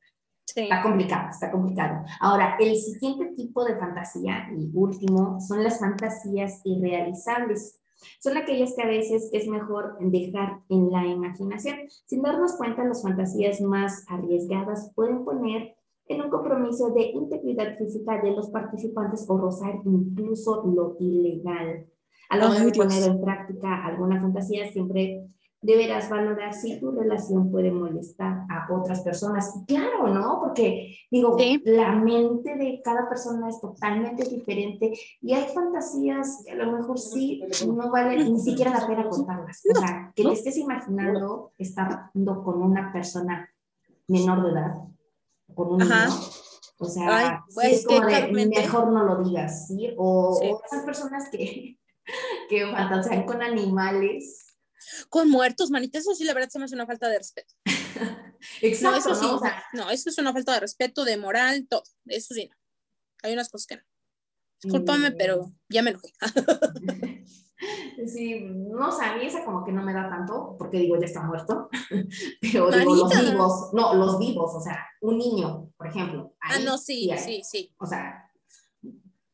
está 0.56 0.82
complicado, 0.82 1.30
está 1.30 1.52
complicado. 1.52 2.04
Ahora, 2.20 2.58
el 2.60 2.76
siguiente 2.76 3.34
tipo 3.36 3.64
de 3.64 3.78
fantasía 3.78 4.48
y 4.58 4.72
último 4.74 5.40
son 5.40 5.64
las 5.64 5.80
fantasías 5.80 6.62
irrealizables. 6.64 7.80
Son 8.20 8.38
aquellas 8.38 8.74
que 8.76 8.84
a 8.84 8.88
veces 8.88 9.30
es 9.32 9.48
mejor 9.48 9.98
dejar 10.00 10.62
en 10.70 10.92
la 10.92 11.06
imaginación. 11.06 11.78
Sin 12.06 12.22
darnos 12.22 12.56
cuenta, 12.56 12.84
las 12.84 13.04
fantasías 13.04 13.62
más 13.62 14.06
arriesgadas 14.08 14.92
pueden 14.96 15.24
poner 15.24 15.77
en 16.08 16.22
un 16.22 16.30
compromiso 16.30 16.90
de 16.92 17.12
integridad 17.12 17.78
física 17.78 18.22
de 18.22 18.32
los 18.32 18.50
participantes 18.50 19.26
o 19.28 19.38
rozar 19.38 19.76
incluso 19.86 20.64
lo 20.66 20.96
ilegal. 21.00 21.86
A 22.30 22.38
la 22.38 22.50
hora 22.50 22.64
de 22.64 22.72
poner 22.72 23.04
en 23.04 23.22
práctica 23.22 23.86
alguna 23.86 24.20
fantasía, 24.20 24.70
siempre 24.72 25.28
deberás 25.62 26.10
valorar 26.10 26.54
si 26.54 26.80
tu 26.80 26.92
relación 26.92 27.52
puede 27.52 27.72
molestar 27.72 28.46
a 28.50 28.68
otras 28.72 29.02
personas. 29.02 29.64
Claro, 29.68 30.14
¿no? 30.14 30.40
Porque, 30.42 30.96
digo, 31.10 31.38
sí. 31.38 31.62
la 31.66 31.94
mente 31.94 32.56
de 32.56 32.82
cada 32.84 33.10
persona 33.10 33.50
es 33.50 33.60
totalmente 33.60 34.24
diferente 34.30 34.94
y 35.22 35.34
hay 35.34 35.46
fantasías 35.54 36.44
que 36.46 36.52
a 36.52 36.56
lo 36.56 36.72
mejor 36.72 37.00
sí 37.00 37.42
no 37.66 37.92
vale 37.92 38.24
ni 38.30 38.40
siquiera 38.40 38.72
la 38.72 38.88
pena 38.88 39.10
contarlas. 39.10 39.64
O 39.74 39.80
sea, 39.80 40.12
que 40.16 40.24
te 40.24 40.34
estés 40.34 40.58
imaginando 40.58 41.52
estando 41.58 42.44
con 42.44 42.62
una 42.62 42.92
persona 42.94 43.50
menor 44.08 44.44
de 44.44 44.52
edad 44.52 44.76
con 45.54 45.74
un 45.74 45.82
Ajá. 45.82 46.08
niño. 46.08 46.20
O 46.80 46.88
sea, 46.88 47.18
Ay, 47.18 47.38
pues, 47.54 47.68
sí 47.70 47.76
es 47.76 47.86
como 47.86 48.06
de, 48.08 48.46
mejor 48.48 48.92
no 48.92 49.04
lo 49.04 49.24
digas, 49.24 49.68
¿sí? 49.68 49.94
O, 49.98 50.38
sí. 50.40 50.48
o 50.48 50.62
esas 50.64 50.86
personas 50.86 51.30
que, 51.30 51.80
que 52.50 52.72
fantasean 52.72 53.26
con 53.26 53.42
animales. 53.42 54.56
Con 55.10 55.30
muertos, 55.30 55.72
manita, 55.72 55.98
eso 55.98 56.14
sí, 56.14 56.24
la 56.24 56.34
verdad 56.34 56.50
se 56.50 56.60
me 56.60 56.66
hace 56.66 56.76
una 56.76 56.86
falta 56.86 57.10
de 57.10 57.18
respeto. 57.18 57.54
Exacto, 58.62 58.92
no, 58.92 58.98
eso 58.98 59.16
sí, 59.16 59.26
¿no? 59.26 59.36
O 59.36 59.40
sea, 59.40 59.64
no, 59.74 59.90
eso 59.90 60.10
es 60.10 60.18
una 60.20 60.32
falta 60.32 60.54
de 60.54 60.60
respeto, 60.60 61.04
de 61.04 61.18
moral, 61.18 61.68
todo. 61.68 61.84
Eso 62.06 62.36
sí, 62.36 62.48
no. 62.48 62.56
Hay 63.24 63.34
unas 63.34 63.50
cosas 63.50 63.66
que 63.66 63.76
no. 63.78 63.82
Discúlpame, 64.62 65.12
pero 65.12 65.52
ya 65.70 65.82
me 65.82 65.92
enojé. 65.92 66.14
Sí, 68.06 68.42
no, 68.42 68.90
o 68.90 68.92
sea, 68.92 69.14
a 69.14 69.18
mí 69.18 69.26
esa 69.26 69.44
como 69.44 69.64
que 69.64 69.72
no 69.72 69.84
me 69.84 69.94
da 69.94 70.10
tanto, 70.10 70.56
porque 70.58 70.78
digo, 70.78 70.98
ya 70.98 71.06
está 71.06 71.24
muerto, 71.24 71.70
pero 72.42 72.70
digo, 72.70 72.96
los 72.96 73.32
vivos, 73.32 73.70
no, 73.74 73.96
los 73.96 74.20
vivos, 74.20 74.54
o 74.54 74.60
sea, 74.60 74.78
un 75.02 75.18
niño, 75.18 75.72
por 75.78 75.88
ejemplo. 75.88 76.34
ah, 76.42 76.60
no, 76.64 76.78
sí, 76.78 77.10
sí, 77.18 77.42
sí. 77.44 77.74
O 77.80 77.86
sea, 77.86 78.30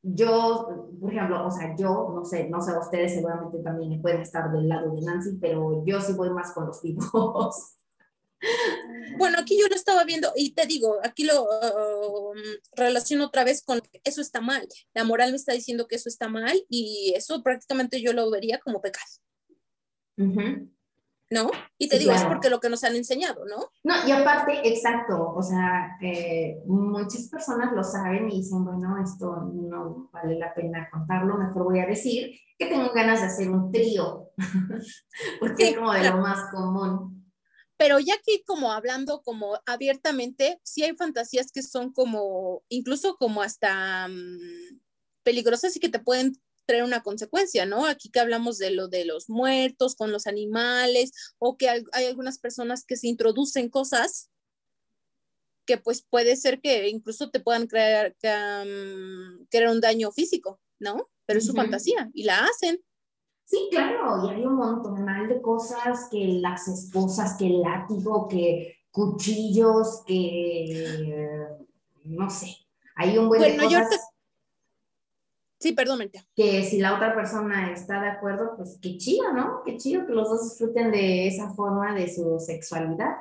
yo, 0.01 0.67
por 0.99 1.13
ejemplo, 1.13 1.45
o 1.45 1.51
sea, 1.51 1.75
yo, 1.77 2.11
no 2.13 2.25
sé, 2.25 2.49
no 2.49 2.61
sé, 2.61 2.77
ustedes 2.77 3.13
seguramente 3.13 3.59
también 3.59 4.01
pueden 4.01 4.21
estar 4.21 4.51
del 4.51 4.67
lado 4.67 4.93
de 4.93 5.01
Nancy, 5.01 5.37
pero 5.39 5.83
yo 5.85 6.01
sí 6.01 6.13
voy 6.13 6.29
más 6.29 6.53
con 6.53 6.67
los 6.67 6.81
vivos. 6.81 7.77
Bueno, 9.17 9.37
aquí 9.39 9.59
yo 9.59 9.67
lo 9.67 9.75
estaba 9.75 10.03
viendo 10.05 10.33
y 10.35 10.55
te 10.55 10.65
digo, 10.65 10.97
aquí 11.03 11.23
lo 11.23 11.43
uh, 11.43 12.33
relaciono 12.75 13.25
otra 13.25 13.43
vez 13.43 13.63
con 13.63 13.79
eso 14.03 14.21
está 14.21 14.41
mal. 14.41 14.67
La 14.95 15.03
moral 15.03 15.29
me 15.29 15.35
está 15.35 15.53
diciendo 15.53 15.87
que 15.87 15.97
eso 15.97 16.09
está 16.09 16.29
mal 16.29 16.65
y 16.67 17.13
eso 17.15 17.43
prácticamente 17.43 18.01
yo 18.01 18.13
lo 18.13 18.31
vería 18.31 18.59
como 18.59 18.81
pecado. 18.81 19.05
Uh 20.17 20.23
-huh. 20.23 20.73
¿no? 21.33 21.49
Y 21.77 21.89
te 21.89 21.97
digo, 21.97 22.11
es 22.11 22.23
porque 22.23 22.49
lo 22.49 22.59
que 22.59 22.69
nos 22.69 22.83
han 22.83 22.95
enseñado, 22.95 23.43
¿no? 23.45 23.71
No, 23.83 24.07
y 24.07 24.11
aparte, 24.11 24.67
exacto, 24.67 25.33
o 25.35 25.41
sea, 25.41 25.97
eh, 26.01 26.61
muchas 26.67 27.27
personas 27.27 27.73
lo 27.73 27.83
saben 27.83 28.29
y 28.29 28.37
dicen, 28.37 28.63
bueno, 28.63 29.01
esto 29.03 29.49
no 29.51 30.09
vale 30.13 30.37
la 30.37 30.53
pena 30.53 30.87
contarlo, 30.91 31.37
mejor 31.37 31.63
voy 31.63 31.79
a 31.79 31.87
decir 31.87 32.39
que 32.57 32.67
tengo 32.67 32.93
ganas 32.93 33.21
de 33.21 33.27
hacer 33.27 33.49
un 33.49 33.71
trío, 33.71 34.29
porque 35.39 35.69
es 35.69 35.77
como 35.77 35.91
de 35.91 36.09
lo 36.09 36.17
más 36.17 36.51
común. 36.51 37.22
Pero 37.83 37.99
ya 37.99 38.17
que 38.25 38.45
como 38.45 38.71
hablando 38.71 39.21
como 39.23 39.59
abiertamente, 39.65 40.57
sí 40.63 40.83
hay 40.83 40.95
fantasías 40.95 41.51
que 41.51 41.61
son 41.61 41.91
como, 41.91 42.63
incluso 42.69 43.17
como 43.17 43.41
hasta 43.41 44.07
mm, 44.07 44.79
peligrosas 45.23 45.75
y 45.75 45.81
que 45.81 45.89
te 45.89 45.99
pueden 45.99 46.41
traer 46.65 46.85
una 46.85 47.03
consecuencia, 47.03 47.65
¿no? 47.65 47.85
Aquí 47.85 48.09
que 48.09 48.21
hablamos 48.21 48.57
de 48.57 48.71
lo 48.71 48.87
de 48.87 49.03
los 49.03 49.29
muertos 49.29 49.95
con 49.95 50.13
los 50.13 50.27
animales 50.27 51.11
o 51.39 51.57
que 51.57 51.67
hay, 51.67 51.83
algunas 52.07 52.39
personas 52.39 52.85
que 52.85 52.95
se 52.95 53.07
introducen 53.09 53.67
cosas 53.67 54.29
que 55.65 55.77
pues 55.77 56.05
puede 56.09 56.37
ser 56.37 56.61
que 56.61 56.87
incluso 56.87 57.31
te 57.31 57.41
puedan 57.41 57.67
crear, 57.67 58.15
crear 58.15 58.65
un 59.69 59.81
daño 59.81 60.13
físico, 60.13 60.61
¿no? 60.79 61.09
Pero 61.25 61.39
es 61.39 61.45
su 61.45 61.51
fantasía 61.51 62.09
y 62.13 62.23
la 62.23 62.45
hacen. 62.45 62.81
Sí, 63.53 63.67
claro, 63.69 64.25
y 64.25 64.33
hay 64.33 64.43
un 64.47 64.55
montón 64.55 65.05
de 65.27 65.39
cosas 65.39 66.07
que 66.09 66.25
las 66.41 66.67
esposas, 66.67 67.37
que 67.37 67.45
el 67.45 67.61
látigo, 67.61 68.27
que 68.27 68.79
cuchillos, 68.89 70.01
que 70.07 71.49
no 72.03 72.31
sé, 72.31 72.57
hay 72.95 73.15
un 73.15 73.27
buen 73.27 73.41
bueno, 73.41 73.69
de 73.69 73.75
cosas. 73.75 74.09
Sí, 75.59 75.73
perdón, 75.73 76.09
Que 76.35 76.63
si 76.63 76.79
la 76.79 76.95
otra 76.95 77.13
persona 77.13 77.71
está 77.71 78.01
de 78.01 78.09
acuerdo, 78.09 78.55
pues 78.57 78.79
qué 78.81 78.97
chido, 78.97 79.31
¿no? 79.33 79.61
Qué 79.63 79.77
chido 79.77 80.07
que 80.07 80.13
los 80.13 80.27
dos 80.27 80.49
disfruten 80.49 80.89
de 80.89 81.27
esa 81.27 81.53
forma 81.53 81.93
de 81.93 82.11
su 82.11 82.39
sexualidad. 82.39 83.17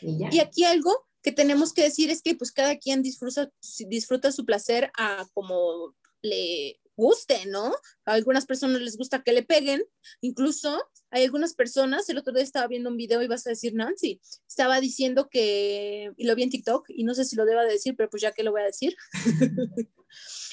Y, 0.00 0.18
ya. 0.18 0.28
y 0.30 0.38
aquí 0.38 0.62
algo 0.62 1.04
que 1.20 1.32
tenemos 1.32 1.72
que 1.72 1.82
decir 1.82 2.10
es 2.10 2.22
que 2.22 2.36
pues 2.36 2.52
cada 2.52 2.78
quien 2.78 3.02
disfruta, 3.02 3.50
disfruta 3.88 4.30
su 4.30 4.44
placer 4.44 4.92
a 4.96 5.26
como 5.34 5.96
le 6.22 6.78
guste, 6.96 7.46
¿no? 7.46 7.74
A 8.04 8.12
algunas 8.12 8.46
personas 8.46 8.80
les 8.80 8.96
gusta 8.96 9.22
que 9.22 9.32
le 9.32 9.42
peguen, 9.42 9.84
incluso 10.20 10.82
hay 11.10 11.24
algunas 11.24 11.54
personas, 11.54 12.08
el 12.08 12.18
otro 12.18 12.32
día 12.32 12.42
estaba 12.42 12.66
viendo 12.66 12.90
un 12.90 12.96
video 12.96 13.22
y 13.22 13.28
vas 13.28 13.46
a 13.46 13.50
decir 13.50 13.74
Nancy, 13.74 14.20
estaba 14.48 14.80
diciendo 14.80 15.28
que, 15.30 16.12
y 16.16 16.24
lo 16.24 16.34
vi 16.34 16.42
en 16.42 16.50
TikTok, 16.50 16.86
y 16.88 17.04
no 17.04 17.14
sé 17.14 17.24
si 17.24 17.36
lo 17.36 17.44
deba 17.44 17.64
de 17.64 17.72
decir, 17.72 17.94
pero 17.96 18.10
pues 18.10 18.22
ya 18.22 18.32
que 18.32 18.42
lo 18.42 18.52
voy 18.52 18.62
a 18.62 18.66
decir, 18.66 18.96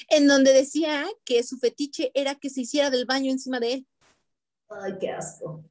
en 0.08 0.26
donde 0.26 0.52
decía 0.52 1.06
que 1.24 1.42
su 1.42 1.58
fetiche 1.58 2.10
era 2.14 2.34
que 2.36 2.50
se 2.50 2.62
hiciera 2.62 2.90
del 2.90 3.06
baño 3.06 3.30
encima 3.30 3.60
de 3.60 3.74
él. 3.74 3.86
Ay, 4.80 4.96
qué 5.00 5.10
asco. 5.10 5.64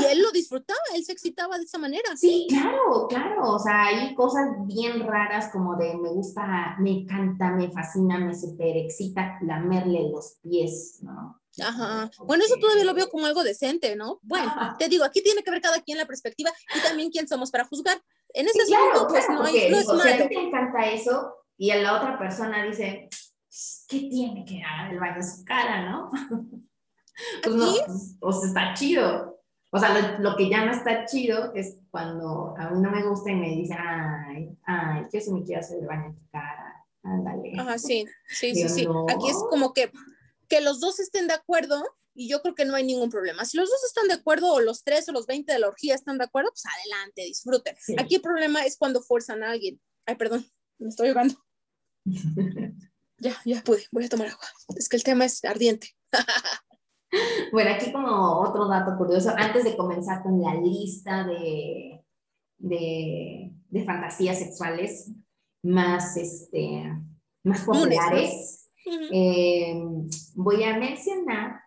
Y 0.00 0.04
él 0.06 0.22
lo 0.22 0.30
disfrutaba, 0.32 0.78
él 0.94 1.04
se 1.04 1.12
excitaba 1.12 1.58
de 1.58 1.64
esa 1.64 1.78
manera. 1.78 2.16
Sí, 2.16 2.46
claro, 2.48 3.06
claro. 3.08 3.54
O 3.54 3.58
sea, 3.58 3.86
hay 3.86 4.14
cosas 4.14 4.48
bien 4.66 5.06
raras 5.06 5.50
como 5.52 5.76
de 5.76 5.96
me 5.96 6.10
gusta, 6.10 6.76
me 6.78 7.02
encanta, 7.02 7.50
me 7.50 7.70
fascina, 7.70 8.18
me 8.18 8.34
super 8.34 8.76
excita 8.76 9.38
lamerle 9.42 10.10
los 10.10 10.38
pies, 10.42 11.00
¿no? 11.02 11.40
Ajá. 11.62 12.10
Bueno, 12.24 12.44
eso 12.44 12.56
todavía 12.60 12.84
lo 12.84 12.94
veo 12.94 13.08
como 13.08 13.26
algo 13.26 13.42
decente, 13.42 13.96
¿no? 13.96 14.20
Bueno, 14.22 14.52
te 14.78 14.88
digo, 14.88 15.04
aquí 15.04 15.22
tiene 15.22 15.42
que 15.42 15.50
ver 15.50 15.60
cada 15.60 15.80
quien 15.82 15.98
la 15.98 16.06
perspectiva 16.06 16.50
y 16.74 16.80
también 16.80 17.10
quién 17.10 17.26
somos 17.26 17.50
para 17.50 17.64
juzgar. 17.64 18.00
En 18.34 18.46
ese 18.46 18.64
sí, 18.66 18.74
pues 19.08 19.28
no, 19.28 19.42
hay, 19.42 19.70
no 19.70 19.78
es 19.78 19.88
o 19.88 19.98
sea, 19.98 20.14
a 20.14 20.18
ti 20.18 20.28
te 20.28 20.40
encanta 20.40 20.86
eso 20.90 21.34
y 21.56 21.70
a 21.70 21.76
la 21.76 21.96
otra 21.96 22.18
persona 22.18 22.62
dice, 22.64 23.08
¿qué 23.88 23.98
tiene 24.00 24.44
que 24.44 24.60
dar 24.60 24.92
el 24.92 25.00
baño 25.00 25.22
su 25.22 25.44
cara, 25.44 25.90
no? 25.90 26.10
pues 27.42 27.56
no, 27.56 27.74
o 28.20 28.32
sea, 28.32 28.48
está 28.48 28.74
chido. 28.74 29.38
O 29.70 29.78
sea, 29.78 30.18
lo, 30.18 30.34
que 30.36 30.48
ya 30.48 30.64
no 30.64 30.72
está 30.72 31.04
chido 31.04 31.52
es 31.54 31.76
cuando 31.90 32.54
a 32.56 32.70
mí 32.70 32.80
no 32.80 32.90
me 32.90 33.06
gusta 33.06 33.30
y 33.30 33.34
me 33.34 33.50
dice, 33.50 33.74
ay, 33.78 34.56
ay, 34.64 35.06
yo 35.12 35.20
sí 35.20 35.30
me 35.30 35.44
quiero 35.44 35.60
hacer 35.60 35.80
el 35.80 35.86
baño 35.86 36.06
en 36.06 36.16
tu 36.16 36.28
cara, 36.30 36.86
ándale. 37.02 37.52
Ajá, 37.58 37.78
sí, 37.78 38.06
sí, 38.28 38.54
sí, 38.54 38.68
sí. 38.68 38.88
Aquí 39.10 39.28
es 39.28 39.36
como 39.50 39.74
que, 39.74 39.92
que 40.48 40.62
los 40.62 40.80
dos 40.80 41.00
estén 41.00 41.28
de 41.28 41.34
acuerdo 41.34 41.84
y 42.14 42.28
yo 42.28 42.40
creo 42.40 42.54
que 42.54 42.64
no 42.64 42.74
hay 42.74 42.84
ningún 42.84 43.10
problema. 43.10 43.44
Si 43.44 43.58
los 43.58 43.68
dos 43.68 43.84
están 43.84 44.08
de 44.08 44.14
acuerdo 44.14 44.52
o 44.52 44.60
los 44.60 44.84
tres 44.84 45.06
o 45.08 45.12
los 45.12 45.26
veinte 45.26 45.52
de 45.52 45.58
la 45.58 45.68
orgía 45.68 45.94
están 45.94 46.16
de 46.16 46.24
acuerdo, 46.24 46.50
pues 46.50 46.64
adelante, 46.66 47.22
disfruten. 47.22 47.76
Aquí 47.98 48.16
el 48.16 48.22
problema 48.22 48.64
es 48.64 48.78
cuando 48.78 49.02
fuerzan 49.02 49.42
a 49.42 49.50
alguien. 49.50 49.78
Ay, 50.06 50.16
perdón, 50.16 50.46
me 50.78 50.88
estoy 50.88 51.08
ahogando. 51.08 51.34
ya, 53.18 53.36
ya 53.44 53.62
pude, 53.62 53.86
voy 53.92 54.06
a 54.06 54.08
tomar 54.08 54.28
agua. 54.28 54.46
Es 54.76 54.88
que 54.88 54.96
el 54.96 55.04
tema 55.04 55.26
es 55.26 55.44
ardiente. 55.44 55.94
Bueno, 57.52 57.70
aquí 57.70 57.92
como 57.92 58.40
otro 58.40 58.68
dato 58.68 58.96
curioso, 58.96 59.30
antes 59.36 59.64
de 59.64 59.76
comenzar 59.76 60.22
con 60.22 60.40
la 60.40 60.54
lista 60.54 61.24
de, 61.24 62.04
de, 62.58 63.84
fantasías 63.86 64.38
sexuales 64.38 65.10
más, 65.62 66.16
este, 66.16 66.92
más 67.44 67.64
populares, 67.64 68.70
eh, 69.12 69.82
voy 70.34 70.62
a 70.64 70.78
mencionar 70.78 71.60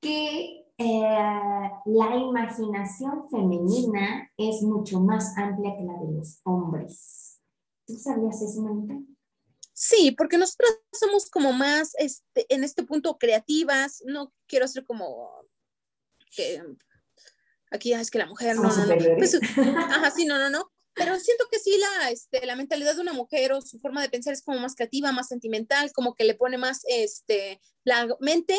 que 0.00 0.64
eh, 0.78 1.70
la 1.86 2.16
imaginación 2.16 3.28
femenina 3.30 4.30
es 4.36 4.62
mucho 4.62 5.00
más 5.00 5.36
amplia 5.36 5.76
que 5.76 5.84
la 5.84 5.94
de 5.94 6.12
los 6.12 6.40
hombres. 6.44 7.40
¿Tú 7.86 7.94
sabías 7.96 8.40
eso, 8.42 8.62
Manita? 8.62 8.94
Sí, 9.80 10.10
porque 10.10 10.38
nosotros 10.38 10.72
somos 10.92 11.30
como 11.30 11.52
más 11.52 11.92
este, 11.98 12.52
en 12.52 12.64
este 12.64 12.82
punto 12.82 13.16
creativas, 13.16 14.02
no 14.04 14.34
quiero 14.48 14.66
ser 14.66 14.84
como 14.84 15.30
que 16.34 16.60
aquí 17.70 17.92
es 17.92 18.10
que 18.10 18.18
la 18.18 18.26
mujer 18.26 18.56
no, 18.56 18.64
no, 18.64 18.86
no. 18.86 19.16
Pues, 19.16 19.38
ajá, 19.56 20.10
sí, 20.10 20.24
no, 20.24 20.36
no, 20.36 20.50
no. 20.50 20.72
Pero 20.94 21.16
siento 21.20 21.44
que 21.48 21.60
sí, 21.60 21.78
la, 21.78 22.10
este, 22.10 22.44
la 22.44 22.56
mentalidad 22.56 22.96
de 22.96 23.02
una 23.02 23.12
mujer 23.12 23.52
o 23.52 23.62
su 23.62 23.78
forma 23.78 24.02
de 24.02 24.08
pensar 24.08 24.32
es 24.32 24.42
como 24.42 24.58
más 24.58 24.74
creativa, 24.74 25.12
más 25.12 25.28
sentimental, 25.28 25.92
como 25.92 26.16
que 26.16 26.24
le 26.24 26.34
pone 26.34 26.58
más 26.58 26.80
este, 26.88 27.60
la 27.84 28.08
mente, 28.18 28.58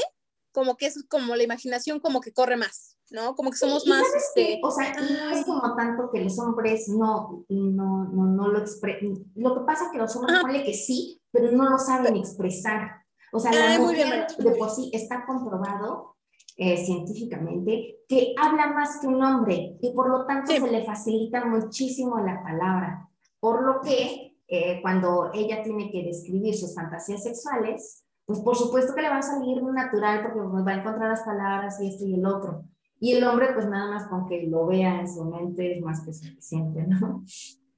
como 0.59 0.75
que 0.75 0.87
es 0.87 1.05
como 1.07 1.37
la 1.37 1.43
imaginación, 1.43 2.01
como 2.01 2.19
que 2.19 2.33
corre 2.33 2.57
más. 2.57 2.97
¿no? 3.11 3.33
Como 3.33 3.49
que 3.49 3.57
somos 3.57 3.87
más... 3.87 4.03
Este, 4.13 4.59
o 4.61 4.69
sea, 4.69 4.93
no 4.93 5.29
es 5.31 5.45
como 5.45 5.75
tanto 5.75 6.11
que 6.11 6.21
los 6.21 6.37
hombres 6.37 6.89
no, 6.89 7.45
no, 7.47 8.03
no, 8.03 8.25
no 8.25 8.47
lo 8.49 8.59
expresan. 8.59 9.13
Lo 9.35 9.55
que 9.55 9.65
pasa 9.65 9.85
es 9.85 9.91
que 9.91 9.97
los 9.97 10.15
hombres 10.15 10.41
ponen 10.41 10.63
que 10.63 10.73
sí, 10.73 11.21
pero 11.31 11.49
no 11.51 11.69
lo 11.69 11.79
saben 11.79 12.17
expresar. 12.17 13.03
O 13.31 13.39
sea, 13.39 13.51
la 13.51 13.79
mujer 13.79 14.27
de 14.37 14.51
por 14.51 14.69
sí 14.69 14.91
está 14.93 15.25
comprobado 15.25 16.17
eh, 16.57 16.83
científicamente 16.85 17.99
que 18.07 18.35
habla 18.37 18.67
más 18.73 18.99
que 18.99 19.07
un 19.07 19.23
hombre 19.23 19.77
y 19.81 19.93
por 19.93 20.09
lo 20.09 20.25
tanto 20.25 20.51
se 20.51 20.69
le 20.69 20.83
facilita 20.83 21.45
muchísimo 21.45 22.19
la 22.19 22.43
palabra. 22.43 23.09
Por 23.39 23.63
lo 23.63 23.81
que 23.81 24.37
eh, 24.47 24.81
cuando 24.81 25.31
ella 25.33 25.63
tiene 25.63 25.89
que 25.89 26.03
describir 26.03 26.55
sus 26.55 26.75
fantasías 26.75 27.23
sexuales, 27.23 28.03
pues 28.29 28.41
por 28.41 28.55
supuesto 28.55 28.93
que 28.93 29.01
le 29.01 29.09
va 29.09 29.17
a 29.17 29.23
salir 29.23 29.59
natural 29.63 30.21
porque 30.21 30.47
pues, 30.47 30.63
va 30.63 30.71
a 30.73 30.75
encontrar 30.75 31.09
las 31.09 31.23
palabras 31.23 31.81
y 31.81 31.87
esto 31.87 32.05
y 32.05 32.13
el 32.13 32.27
otro. 32.27 32.63
Y 32.99 33.13
el 33.13 33.23
hombre, 33.23 33.47
pues 33.55 33.67
nada 33.67 33.89
más 33.89 34.07
con 34.07 34.27
que 34.27 34.43
lo 34.43 34.67
vea 34.67 34.99
en 34.99 35.11
su 35.11 35.25
mente 35.25 35.75
es 35.75 35.81
más 35.81 36.05
que 36.05 36.13
suficiente, 36.13 36.85
¿no? 36.85 37.25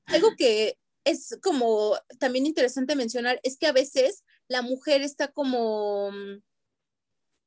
Algo 0.07 0.27
que 0.37 0.77
es 1.05 1.39
como 1.41 1.95
también 2.19 2.45
interesante 2.45 2.97
mencionar 2.97 3.39
es 3.43 3.57
que 3.57 3.67
a 3.67 3.71
veces 3.71 4.25
la 4.49 4.61
mujer 4.61 5.03
está 5.03 5.29
como, 5.29 6.11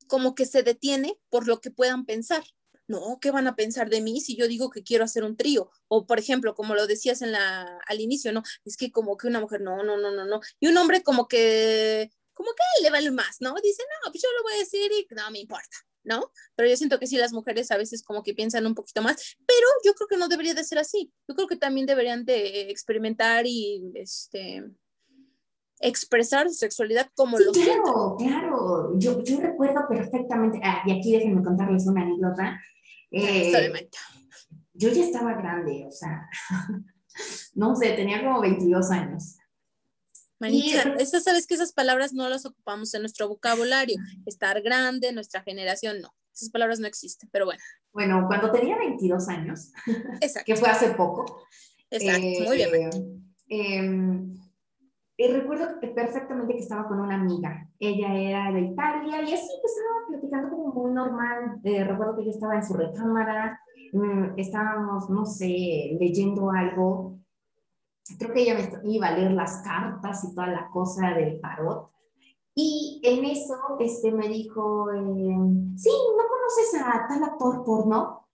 como 0.07 0.33
que 0.33 0.47
se 0.47 0.63
detiene 0.63 1.15
por 1.29 1.45
lo 1.45 1.61
que 1.61 1.69
puedan 1.69 2.05
pensar. 2.05 2.43
No, 2.87 3.19
¿qué 3.21 3.29
van 3.29 3.45
a 3.45 3.55
pensar 3.55 3.91
de 3.91 4.01
mí 4.01 4.19
si 4.19 4.35
yo 4.35 4.47
digo 4.47 4.71
que 4.71 4.81
quiero 4.81 5.03
hacer 5.03 5.23
un 5.23 5.37
trío? 5.37 5.69
O, 5.89 6.07
por 6.07 6.17
ejemplo, 6.17 6.55
como 6.55 6.73
lo 6.73 6.87
decías 6.87 7.21
en 7.21 7.33
la, 7.33 7.79
al 7.87 8.01
inicio, 8.01 8.33
¿no? 8.33 8.41
Es 8.65 8.77
que 8.77 8.91
como 8.91 9.15
que 9.15 9.27
una 9.27 9.41
mujer, 9.41 9.61
no, 9.61 9.83
no, 9.83 9.95
no, 9.95 10.09
no, 10.09 10.25
no. 10.25 10.39
Y 10.59 10.69
un 10.69 10.77
hombre 10.77 11.03
como 11.03 11.27
que, 11.27 12.09
como 12.35 12.51
que 12.51 12.83
le 12.83 12.91
vale 12.91 13.09
más, 13.09 13.37
¿no? 13.39 13.55
Dice, 13.55 13.81
no, 14.03 14.11
pues 14.11 14.21
yo 14.21 14.29
lo 14.37 14.43
voy 14.43 14.53
a 14.53 14.59
decir 14.59 14.91
y 14.91 15.07
no 15.15 15.31
me 15.31 15.39
importa. 15.39 15.77
¿no? 16.05 16.31
Pero 16.55 16.69
yo 16.69 16.77
siento 16.77 16.99
que 16.99 17.07
sí, 17.07 17.17
las 17.17 17.33
mujeres 17.33 17.71
a 17.71 17.77
veces 17.77 18.03
como 18.03 18.21
que 18.21 18.35
piensan 18.35 18.67
un 18.67 18.75
poquito 18.75 19.01
más, 19.01 19.37
pero 19.45 19.67
yo 19.83 19.95
creo 19.95 20.07
que 20.07 20.17
no 20.17 20.27
debería 20.27 20.53
de 20.53 20.63
ser 20.63 20.77
así. 20.77 21.11
Yo 21.27 21.35
creo 21.35 21.47
que 21.47 21.57
también 21.57 21.87
deberían 21.87 22.25
de 22.25 22.69
experimentar 22.69 23.45
y 23.47 23.91
este, 23.95 24.63
expresar 25.79 26.47
su 26.49 26.55
sexualidad 26.55 27.09
como 27.15 27.37
lo 27.37 27.51
Claro, 27.51 28.15
claro. 28.17 28.99
Yo, 28.99 29.23
yo 29.23 29.39
recuerdo 29.41 29.87
perfectamente, 29.89 30.59
ah, 30.63 30.83
y 30.85 30.91
aquí 30.91 31.11
déjenme 31.11 31.43
contarles 31.43 31.87
una 31.87 32.03
anécdota. 32.03 32.61
Eh, 33.11 33.89
yo 34.73 34.89
ya 34.89 35.03
estaba 35.03 35.33
grande, 35.33 35.85
o 35.87 35.91
sea, 35.91 36.27
no 37.55 37.75
sé, 37.75 37.93
tenía 37.93 38.23
como 38.23 38.41
22 38.41 38.91
años. 38.91 39.37
Manita, 40.39 40.83
sabes 41.05 41.47
que 41.47 41.53
esas 41.53 41.73
palabras 41.73 42.13
no 42.13 42.27
las 42.27 42.45
ocupamos 42.45 42.93
en 42.93 43.01
nuestro 43.01 43.27
vocabulario. 43.27 43.95
Estar 44.25 44.61
grande, 44.61 45.13
nuestra 45.13 45.41
generación, 45.41 46.01
no. 46.01 46.09
Esas 46.33 46.49
palabras 46.49 46.79
no 46.79 46.87
existen, 46.87 47.29
pero 47.31 47.45
bueno. 47.45 47.61
Bueno, 47.93 48.25
cuando 48.27 48.51
tenía 48.51 48.77
22 48.77 49.29
años, 49.29 49.71
que 50.45 50.55
fue 50.55 50.69
hace 50.69 50.91
poco. 50.91 51.43
Exacto, 51.89 52.43
muy 52.45 52.57
bien. 52.57 53.25
Eh, 53.47 54.35
y 55.17 55.27
recuerdo 55.27 55.79
perfectamente 55.79 56.53
que 56.53 56.59
estaba 56.59 56.87
con 56.87 56.99
una 56.99 57.15
amiga. 57.15 57.69
Ella 57.79 58.13
era 58.13 58.51
de 58.51 58.61
Italia 58.61 59.21
y 59.21 59.33
así 59.33 59.49
pues, 59.61 59.73
estaba 59.77 60.07
platicando 60.09 60.49
como 60.49 60.73
muy 60.73 60.91
normal. 60.91 61.61
Eh, 61.63 61.85
recuerdo 61.85 62.17
que 62.17 62.25
yo 62.25 62.31
estaba 62.31 62.55
en 62.55 62.65
su 62.65 62.73
recámara, 62.73 63.61
mm, 63.93 64.37
estábamos, 64.37 65.09
no 65.09 65.25
sé, 65.25 65.95
leyendo 65.99 66.51
algo. 66.51 67.17
Creo 68.17 68.33
que 68.33 68.41
ella 68.41 68.55
me 68.83 68.93
iba 68.93 69.07
a 69.07 69.17
leer 69.17 69.31
las 69.31 69.61
cartas 69.63 70.23
y 70.23 70.35
toda 70.35 70.47
la 70.47 70.69
cosa 70.69 71.09
del 71.09 71.41
tarot. 71.41 71.91
Y 72.53 73.01
en 73.03 73.25
eso 73.25 73.55
este, 73.79 74.11
me 74.11 74.29
dijo, 74.29 74.91
eh, 74.91 74.97
sí, 75.75 75.89
¿no 75.89 76.23
conoces 76.27 76.81
a 76.81 77.07
tal 77.07 77.23
actor 77.23 77.65
porno? 77.65 78.29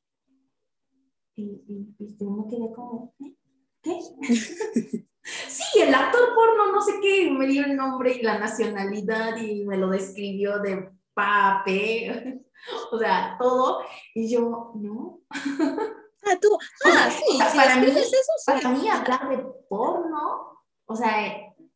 Y, 1.35 1.63
y, 1.67 1.95
y 1.97 2.17
yo 2.17 2.29
me 2.29 2.47
quedé 2.47 2.71
como, 2.71 3.15
¿eh? 3.19 3.35
¿qué? 3.81 3.99
sí, 5.23 5.79
el 5.79 5.95
actor 5.95 6.35
porno, 6.35 6.71
no 6.71 6.81
sé 6.81 6.99
qué, 7.01 7.31
me 7.31 7.47
dio 7.47 7.65
el 7.65 7.75
nombre 7.75 8.13
y 8.13 8.21
la 8.21 8.37
nacionalidad 8.37 9.37
y 9.37 9.65
me 9.65 9.77
lo 9.77 9.89
describió 9.89 10.59
de 10.59 10.91
pape, 11.13 12.43
o 12.91 12.99
sea, 12.99 13.37
todo. 13.39 13.81
Y 14.13 14.29
yo, 14.29 14.73
no. 14.75 15.21
Ah, 16.31 16.37
tú, 16.39 16.57
ah, 16.85 17.09
sí, 17.09 17.39
para, 17.55 17.75
mí, 17.77 17.87
eso, 17.87 18.15
para 18.45 18.69
mí 18.69 18.87
hablar 18.87 19.29
de 19.29 19.37
porno, 19.67 20.63
o 20.85 20.95
sea, 20.95 21.11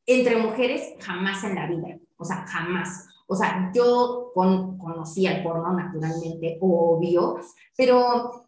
entre 0.06 0.38
mujeres 0.38 0.94
jamás 1.00 1.44
en 1.44 1.56
la 1.56 1.68
vida, 1.68 1.98
o 2.18 2.24
sea, 2.24 2.46
jamás. 2.48 3.08
O 3.28 3.36
sea, 3.36 3.72
yo 3.74 4.32
con, 4.34 4.78
conocía 4.78 5.38
el 5.38 5.44
porno 5.44 5.74
naturalmente, 5.74 6.58
obvio, 6.62 7.40
pero, 7.76 8.48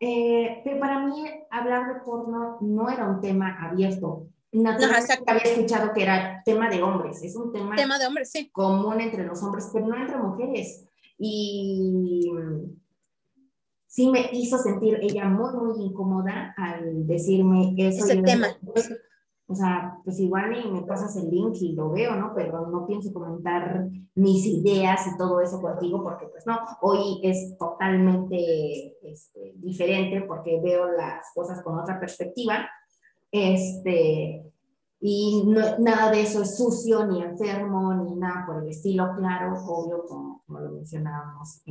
eh, 0.00 0.60
pero 0.64 0.80
para 0.80 0.98
mí 1.00 1.24
hablar 1.50 1.94
de 1.94 2.00
porno 2.00 2.58
no 2.60 2.90
era 2.90 3.08
un 3.08 3.20
tema 3.20 3.56
abierto. 3.60 4.26
Naturalmente 4.52 5.22
había 5.26 5.42
escuchado 5.42 5.92
que 5.92 6.02
era 6.02 6.42
tema 6.44 6.68
de 6.68 6.82
hombres, 6.82 7.22
es 7.22 7.36
un 7.36 7.52
tema, 7.52 7.76
tema 7.76 7.98
de 7.98 8.06
hombres, 8.06 8.30
sí. 8.30 8.50
común 8.50 9.00
entre 9.00 9.24
los 9.24 9.42
hombres, 9.42 9.70
pero 9.72 9.86
no 9.86 9.96
entre 9.96 10.16
mujeres. 10.16 10.84
Y 11.18 12.30
sí 13.96 14.10
me 14.10 14.28
hizo 14.30 14.58
sentir 14.58 14.98
ella 15.00 15.24
muy, 15.24 15.54
muy 15.54 15.86
incómoda 15.86 16.54
al 16.58 17.06
decirme 17.06 17.74
eso. 17.78 18.04
Ese 18.04 18.20
tema. 18.20 18.48
Pues, 18.62 18.92
o 19.46 19.54
sea, 19.54 19.96
pues 20.04 20.20
igual 20.20 20.50
me 20.70 20.82
pasas 20.82 21.16
el 21.16 21.30
link 21.30 21.54
y 21.62 21.72
lo 21.72 21.90
veo, 21.92 22.14
¿no? 22.14 22.34
Pero 22.34 22.66
no 22.66 22.86
pienso 22.86 23.10
comentar 23.10 23.88
mis 24.14 24.44
ideas 24.44 25.06
y 25.06 25.16
todo 25.16 25.40
eso 25.40 25.62
contigo 25.62 26.02
porque 26.02 26.26
pues 26.26 26.46
no, 26.46 26.58
hoy 26.82 27.20
es 27.22 27.56
totalmente 27.56 28.98
este, 29.02 29.54
diferente 29.56 30.20
porque 30.28 30.60
veo 30.60 30.92
las 30.92 31.32
cosas 31.34 31.62
con 31.62 31.78
otra 31.78 31.98
perspectiva. 31.98 32.68
Este, 33.32 34.44
y 35.08 35.44
nada 35.44 36.10
de 36.10 36.22
eso 36.22 36.42
es 36.42 36.56
sucio, 36.56 37.06
ni 37.06 37.22
enfermo, 37.22 37.94
ni 37.94 38.16
nada 38.16 38.44
por 38.44 38.60
el 38.60 38.68
estilo, 38.68 39.14
claro, 39.16 39.54
obvio, 39.64 40.04
como, 40.04 40.42
como 40.44 40.58
lo 40.58 40.72
mencionábamos 40.72 41.62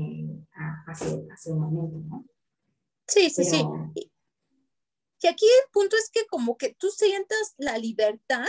hace, 0.87 1.27
hace 1.33 1.51
un 1.51 1.59
momento, 1.59 1.97
¿no? 2.07 2.25
Sí, 3.05 3.29
sí, 3.29 3.43
sí. 3.43 3.61
Y 5.21 5.27
aquí 5.27 5.45
el 5.45 5.69
punto 5.73 5.97
es 5.97 6.09
que 6.09 6.25
como 6.27 6.55
que 6.55 6.75
tú 6.75 6.89
sientas 6.89 7.55
la 7.57 7.77
libertad, 7.77 8.45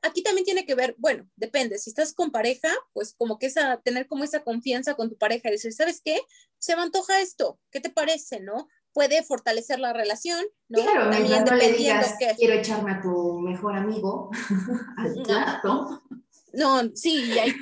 aquí 0.00 0.22
también 0.22 0.46
tiene 0.46 0.64
que 0.64 0.74
ver, 0.74 0.94
bueno, 0.96 1.28
depende, 1.36 1.76
si 1.76 1.90
estás 1.90 2.14
con 2.14 2.30
pareja, 2.30 2.70
pues 2.94 3.12
como 3.18 3.38
que 3.38 3.46
esa, 3.46 3.82
tener 3.82 4.06
como 4.06 4.24
esa 4.24 4.42
confianza 4.42 4.94
con 4.94 5.10
tu 5.10 5.18
pareja 5.18 5.50
y 5.50 5.52
decir, 5.52 5.74
¿sabes 5.74 6.00
qué? 6.02 6.22
Se 6.56 6.74
me 6.74 6.80
antoja 6.80 7.20
esto, 7.20 7.60
¿qué 7.70 7.80
te 7.80 7.90
parece, 7.90 8.40
no? 8.40 8.66
Puede 8.96 9.22
fortalecer 9.22 9.78
la 9.78 9.92
relación, 9.92 10.42
¿no? 10.70 10.80
Claro, 10.80 11.10
también 11.10 11.44
dependiendo 11.44 12.06
que... 12.18 12.34
quiero 12.34 12.54
echarme 12.54 12.92
a 12.92 13.02
tu 13.02 13.40
mejor 13.40 13.76
amigo 13.76 14.30
al 14.96 15.12
plato. 15.22 16.02
No, 16.54 16.80
sí, 16.94 17.30
hay... 17.38 17.52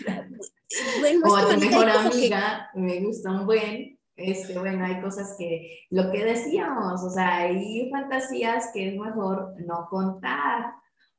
bueno, 1.00 1.26
o 1.26 1.34
a 1.34 1.48
tu 1.48 1.58
mejor 1.58 1.90
amiga, 1.90 2.70
me 2.74 3.00
gusta 3.00 3.32
un 3.32 3.46
buen, 3.46 3.98
este, 4.14 4.56
bueno, 4.56 4.84
hay 4.84 5.00
cosas 5.00 5.34
que, 5.36 5.86
lo 5.90 6.12
que 6.12 6.24
decíamos, 6.24 7.02
o 7.02 7.10
sea, 7.10 7.38
hay 7.38 7.90
fantasías 7.90 8.70
que 8.72 8.90
es 8.90 8.94
mejor 8.96 9.56
no 9.66 9.88
contar, 9.90 10.66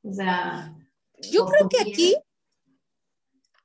o 0.02 0.14
sea... 0.14 0.74
Yo 1.30 1.44
creo 1.44 1.68
que 1.68 1.80
aquí, 1.82 2.16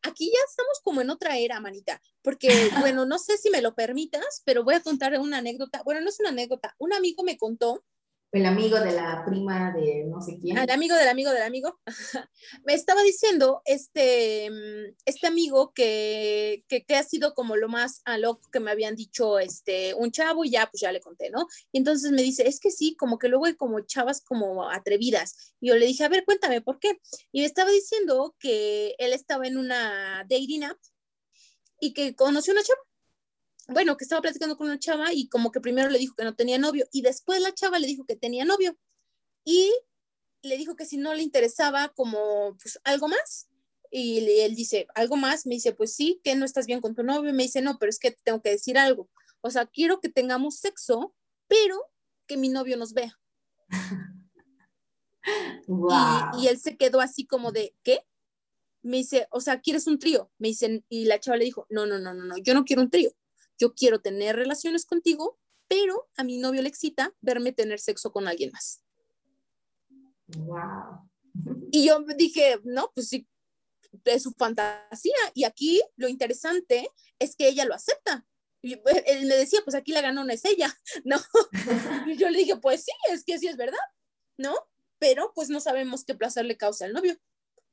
aquí 0.04 0.32
ya 0.32 0.40
estamos 0.50 0.80
como 0.84 1.02
en 1.02 1.10
otra 1.10 1.38
era, 1.38 1.60
manita, 1.60 2.02
porque, 2.22 2.50
bueno, 2.96 3.06
no 3.06 3.20
sé 3.20 3.38
si 3.38 3.50
me 3.50 3.62
lo 3.62 3.76
permitas, 3.76 4.42
pero 4.46 4.64
voy 4.64 4.76
a 4.76 4.82
contar 4.82 5.18
una 5.20 5.40
anécdota, 5.40 5.82
bueno, 5.84 6.02
no 6.02 6.10
es 6.10 6.20
una 6.20 6.30
anécdota, 6.30 6.76
un 6.78 6.94
amigo 6.94 7.24
me 7.24 7.38
contó 7.38 7.84
el 8.32 8.46
amigo 8.46 8.80
de 8.80 8.94
la 8.94 9.26
prima 9.26 9.74
de 9.74 10.06
no 10.06 10.22
sé 10.22 10.38
quién. 10.40 10.58
El 10.58 10.72
amigo 10.72 10.96
del 10.96 11.10
amigo 11.10 11.32
del 11.32 11.44
amigo. 11.44 11.80
Me 12.64 12.74
estaba 12.74 13.04
diciendo 13.04 13.62
este, 13.66 14.50
mm, 14.50 14.96
este 15.06 15.28
amigo 15.28 15.74
que, 15.74 16.64
que, 16.68 16.86
ha 16.96 17.04
sido 17.04 17.34
como 17.34 17.58
lo 17.58 17.68
más 17.68 18.02
a 18.06 18.18
loco 18.18 18.50
que 18.52 18.60
me 18.60 18.72
habían 18.72 18.96
dicho 18.96 19.40
este, 19.40 19.94
un 19.94 20.12
chavo 20.12 20.46
y 20.46 20.52
ya, 20.52 20.70
pues 20.70 20.82
ya 20.82 20.92
le 20.92 21.02
conté, 21.02 21.30
¿no? 21.30 21.48
Y 21.72 21.80
entonces 21.80 22.12
me 22.12 22.22
dice, 22.22 22.48
es 22.48 22.60
que 22.60 22.72
sí, 22.72 22.96
como 22.96 23.18
que 23.18 23.28
luego 23.28 23.46
hay 23.46 23.56
como 23.56 23.82
chavas 23.82 24.22
como 24.22 24.70
atrevidas. 24.70 25.56
Y 25.60 25.70
yo 25.70 25.76
le 25.76 25.86
dije, 25.86 26.04
a 26.06 26.10
ver, 26.10 26.24
cuéntame, 26.24 26.62
¿por 26.62 26.80
qué? 26.80 27.00
Y 27.32 27.42
me 27.42 27.46
estaba 27.46 27.70
diciendo 27.70 28.36
que 28.40 28.96
él 28.98 29.14
estaba 29.14 29.46
en 29.48 29.58
una 29.58 30.26
dating 30.30 30.64
app 30.64 30.78
y 31.80 31.94
que 31.94 32.16
conoció 32.16 32.54
una 32.54 32.64
chava 32.64 32.80
bueno, 33.68 33.98
que 33.98 34.04
estaba 34.04 34.22
platicando 34.22 34.58
con 34.58 34.68
una 34.68 34.80
chava 34.80 35.14
y 35.14 35.28
como 35.28 35.52
que 35.52 35.62
primero 35.62 35.90
le 35.90 36.00
dijo 36.00 36.16
que 36.16 36.24
no 36.24 36.36
tenía 36.36 36.58
novio 36.58 36.86
y 36.92 37.02
después 37.02 37.42
la 37.42 37.54
chava 37.54 37.80
le 37.80 37.88
dijo 37.88 38.06
que 38.06 38.16
tenía 38.16 38.46
novio 38.46 38.78
y 39.44 39.72
le 40.42 40.58
dijo 40.58 40.76
que 40.76 40.86
si 40.86 40.98
no 40.98 41.14
le 41.14 41.24
interesaba 41.24 41.90
como 41.90 42.58
pues 42.62 42.80
algo 42.84 43.08
más 43.08 43.48
y 43.92 44.20
él 44.40 44.56
dice, 44.56 44.88
algo 44.96 45.18
más, 45.18 45.46
me 45.46 45.56
dice, 45.56 45.74
pues 45.74 45.94
sí, 45.94 46.22
que 46.24 46.34
no 46.36 46.46
estás 46.46 46.66
bien 46.66 46.80
con 46.80 46.96
tu 46.96 47.04
novio, 47.04 47.34
me 47.34 47.44
dice, 47.44 47.62
no, 47.62 47.78
pero 47.78 47.90
es 47.90 48.00
que 48.00 48.12
tengo 48.24 48.42
que 48.42 48.52
decir 48.52 48.78
algo, 48.78 49.10
o 49.42 49.50
sea, 49.50 49.66
quiero 49.66 50.00
que 50.00 50.08
tengamos 50.08 50.60
sexo, 50.60 51.14
pero 51.48 51.78
que 52.26 52.38
mi 52.38 52.48
novio 52.48 52.78
nos 52.78 52.94
vea. 52.94 53.20
Y, 55.68 56.42
y, 56.42 56.48
él 56.48 56.60
se 56.60 56.78
quedó 56.78 57.00
así 57.00 57.28
como 57.28 57.52
de, 57.52 57.76
¿qué? 57.84 58.00
Me 58.82 58.98
dice, 58.98 59.28
o 59.30 59.40
sea, 59.40 59.62
¿quieres 59.62 59.86
un 59.86 60.00
trío? 60.00 60.32
Me 60.40 60.48
dicen, 60.48 60.84
y 60.90 61.06
la 61.06 61.20
chava 61.20 61.38
le 61.38 61.46
dijo, 61.46 61.68
no, 61.70 61.86
no, 61.86 62.00
no, 62.00 62.16
no, 62.16 62.24
no, 62.24 62.38
yo 62.38 62.56
no 62.56 62.66
quiero 62.66 62.82
un 62.82 62.90
trío 62.90 63.14
yo 63.62 63.76
quiero 63.76 64.02
tener 64.02 64.36
relaciones 64.36 64.86
contigo, 64.86 65.38
pero 65.68 66.10
a 66.18 66.24
mi 66.24 66.40
novio 66.40 66.64
le 66.64 66.68
excita 66.68 67.14
verme 67.22 67.52
tener 67.52 67.80
sexo 67.80 68.12
con 68.12 68.28
alguien 68.28 68.52
más. 68.52 68.84
Wow. 70.36 71.08
Y 71.72 71.86
yo 71.86 72.04
dije, 72.18 72.60
no, 72.64 72.92
pues 72.96 73.10
sí, 73.10 73.28
es 74.06 74.24
su 74.24 74.32
fantasía. 74.32 75.16
Y 75.36 75.44
aquí 75.44 75.80
lo 75.96 76.08
interesante 76.08 76.90
es 77.20 77.36
que 77.36 77.48
ella 77.48 77.66
lo 77.66 77.76
acepta. 77.76 78.26
Y 78.64 78.74
él 78.74 79.28
me 79.28 79.36
decía, 79.36 79.60
pues 79.64 79.76
aquí 79.76 79.92
la 79.92 80.02
ganona 80.02 80.34
es 80.34 80.44
ella, 80.46 80.76
¿no? 81.06 81.18
Y 82.08 82.18
yo 82.18 82.30
le 82.30 82.40
dije, 82.40 82.58
pues 82.58 82.84
sí, 82.84 82.92
es 83.12 83.24
que 83.24 83.38
sí 83.38 83.48
es 83.48 83.58
verdad, 83.58 83.78
¿no? 84.38 84.56
Pero 84.98 85.32
pues 85.36 85.50
no 85.50 85.60
sabemos 85.60 86.04
qué 86.04 86.16
placer 86.16 86.46
le 86.46 86.58
causa 86.58 86.86
al 86.86 86.94
novio 86.94 87.16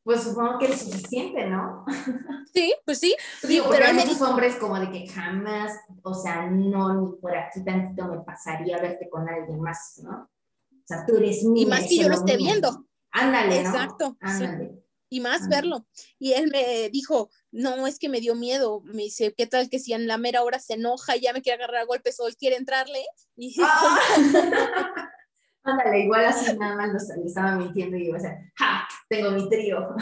pues 0.08 0.22
supongo 0.22 0.58
que 0.58 0.64
es 0.72 0.80
suficiente, 0.80 1.44
¿no? 1.50 1.84
Sí, 2.54 2.74
pues 2.86 2.98
sí. 2.98 3.14
Digo, 3.42 3.66
pero 3.68 3.84
hay 3.84 3.92
muchos 3.92 4.22
hombres 4.22 4.56
como 4.56 4.80
de 4.80 4.90
que 4.90 5.06
jamás, 5.06 5.70
o 6.02 6.14
sea, 6.14 6.46
no, 6.46 6.94
ni 6.94 7.20
por 7.20 7.36
aquí 7.36 7.62
tantito 7.62 8.08
me 8.08 8.20
pasaría 8.20 8.80
verte 8.80 9.06
con 9.10 9.28
alguien 9.28 9.60
más, 9.60 10.00
¿no? 10.02 10.30
O 10.72 10.86
sea, 10.86 11.04
tú 11.06 11.18
eres 11.18 11.44
mío. 11.44 11.62
Y 11.62 11.66
más 11.66 11.86
que 11.86 11.98
yo 11.98 12.08
lo 12.08 12.14
esté 12.14 12.38
viendo. 12.38 12.86
Ándale, 13.10 13.62
¿no? 13.62 13.68
Exacto. 13.68 14.16
Ándale. 14.20 14.82
Y 15.10 15.20
más 15.20 15.46
verlo. 15.46 15.86
Y 16.18 16.32
él 16.32 16.50
me 16.50 16.88
dijo, 16.88 17.28
no, 17.52 17.86
es 17.86 17.98
que 17.98 18.08
me 18.08 18.20
dio 18.20 18.34
miedo. 18.34 18.80
Me 18.86 19.02
dice, 19.02 19.34
¿qué 19.36 19.46
tal 19.46 19.68
que 19.68 19.78
si 19.78 19.92
en 19.92 20.06
la 20.06 20.16
mera 20.16 20.42
hora 20.42 20.58
se 20.58 20.74
enoja 20.74 21.16
y 21.16 21.20
ya 21.20 21.34
me 21.34 21.42
quiere 21.42 21.62
agarrar 21.62 21.82
a 21.82 21.86
golpes 21.86 22.18
o 22.18 22.26
él 22.26 22.36
quiere 22.36 22.56
entrarle? 22.56 23.04
Y 23.36 23.54
ah. 23.62 23.98
Ándale, 25.62 26.00
igual 26.00 26.24
así 26.24 26.56
nada 26.56 26.76
más 26.76 27.08
le 27.16 27.26
estaba 27.26 27.56
mintiendo 27.56 27.96
y 27.96 28.06
iba 28.06 28.16
a 28.16 28.20
decir, 28.20 28.36
¡ja! 28.56 28.88
Tengo 29.08 29.30
mi 29.32 29.48
trío. 29.48 29.94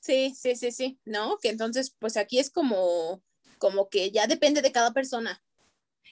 Sí, 0.00 0.34
sí, 0.36 0.54
sí, 0.54 0.70
sí, 0.70 1.00
¿no? 1.06 1.38
Que 1.40 1.48
entonces, 1.48 1.96
pues 1.98 2.16
aquí 2.18 2.38
es 2.38 2.50
como, 2.50 3.22
como 3.58 3.88
que 3.88 4.10
ya 4.10 4.26
depende 4.26 4.60
de 4.60 4.70
cada 4.70 4.92
persona. 4.92 5.42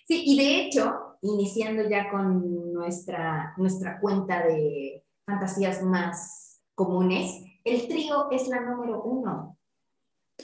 Sí, 0.08 0.22
y 0.26 0.38
de 0.38 0.62
hecho, 0.62 1.18
iniciando 1.20 1.88
ya 1.88 2.10
con 2.10 2.72
nuestra, 2.72 3.54
nuestra 3.56 4.00
cuenta 4.00 4.46
de 4.46 5.04
fantasías 5.26 5.82
más 5.82 6.62
comunes, 6.74 7.42
el 7.64 7.86
trío 7.86 8.30
es 8.30 8.48
la 8.48 8.60
número 8.60 9.02
uno. 9.02 9.58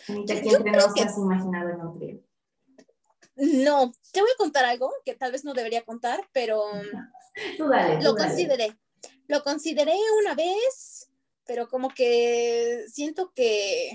¿Quién 0.07 0.29
entre 0.29 0.73
nos 0.73 1.01
has 1.01 1.19
imaginado 1.19 1.71
en 1.71 1.81
un 1.81 1.99
trío? 1.99 2.21
No, 3.39 3.93
te 4.13 4.21
voy 4.21 4.31
a 4.31 4.37
contar 4.37 4.65
algo 4.65 4.93
que 5.05 5.15
tal 5.15 5.31
vez 5.31 5.45
no 5.45 5.55
debería 5.55 5.85
contar, 5.85 6.29
pero 6.33 6.65
lo 8.01 8.17
consideré. 8.17 8.77
Lo 9.29 9.45
consideré 9.45 9.95
una 10.21 10.35
vez, 10.35 11.09
pero 11.45 11.69
como 11.69 11.89
que 11.89 12.85
siento 12.91 13.33
que, 13.35 13.93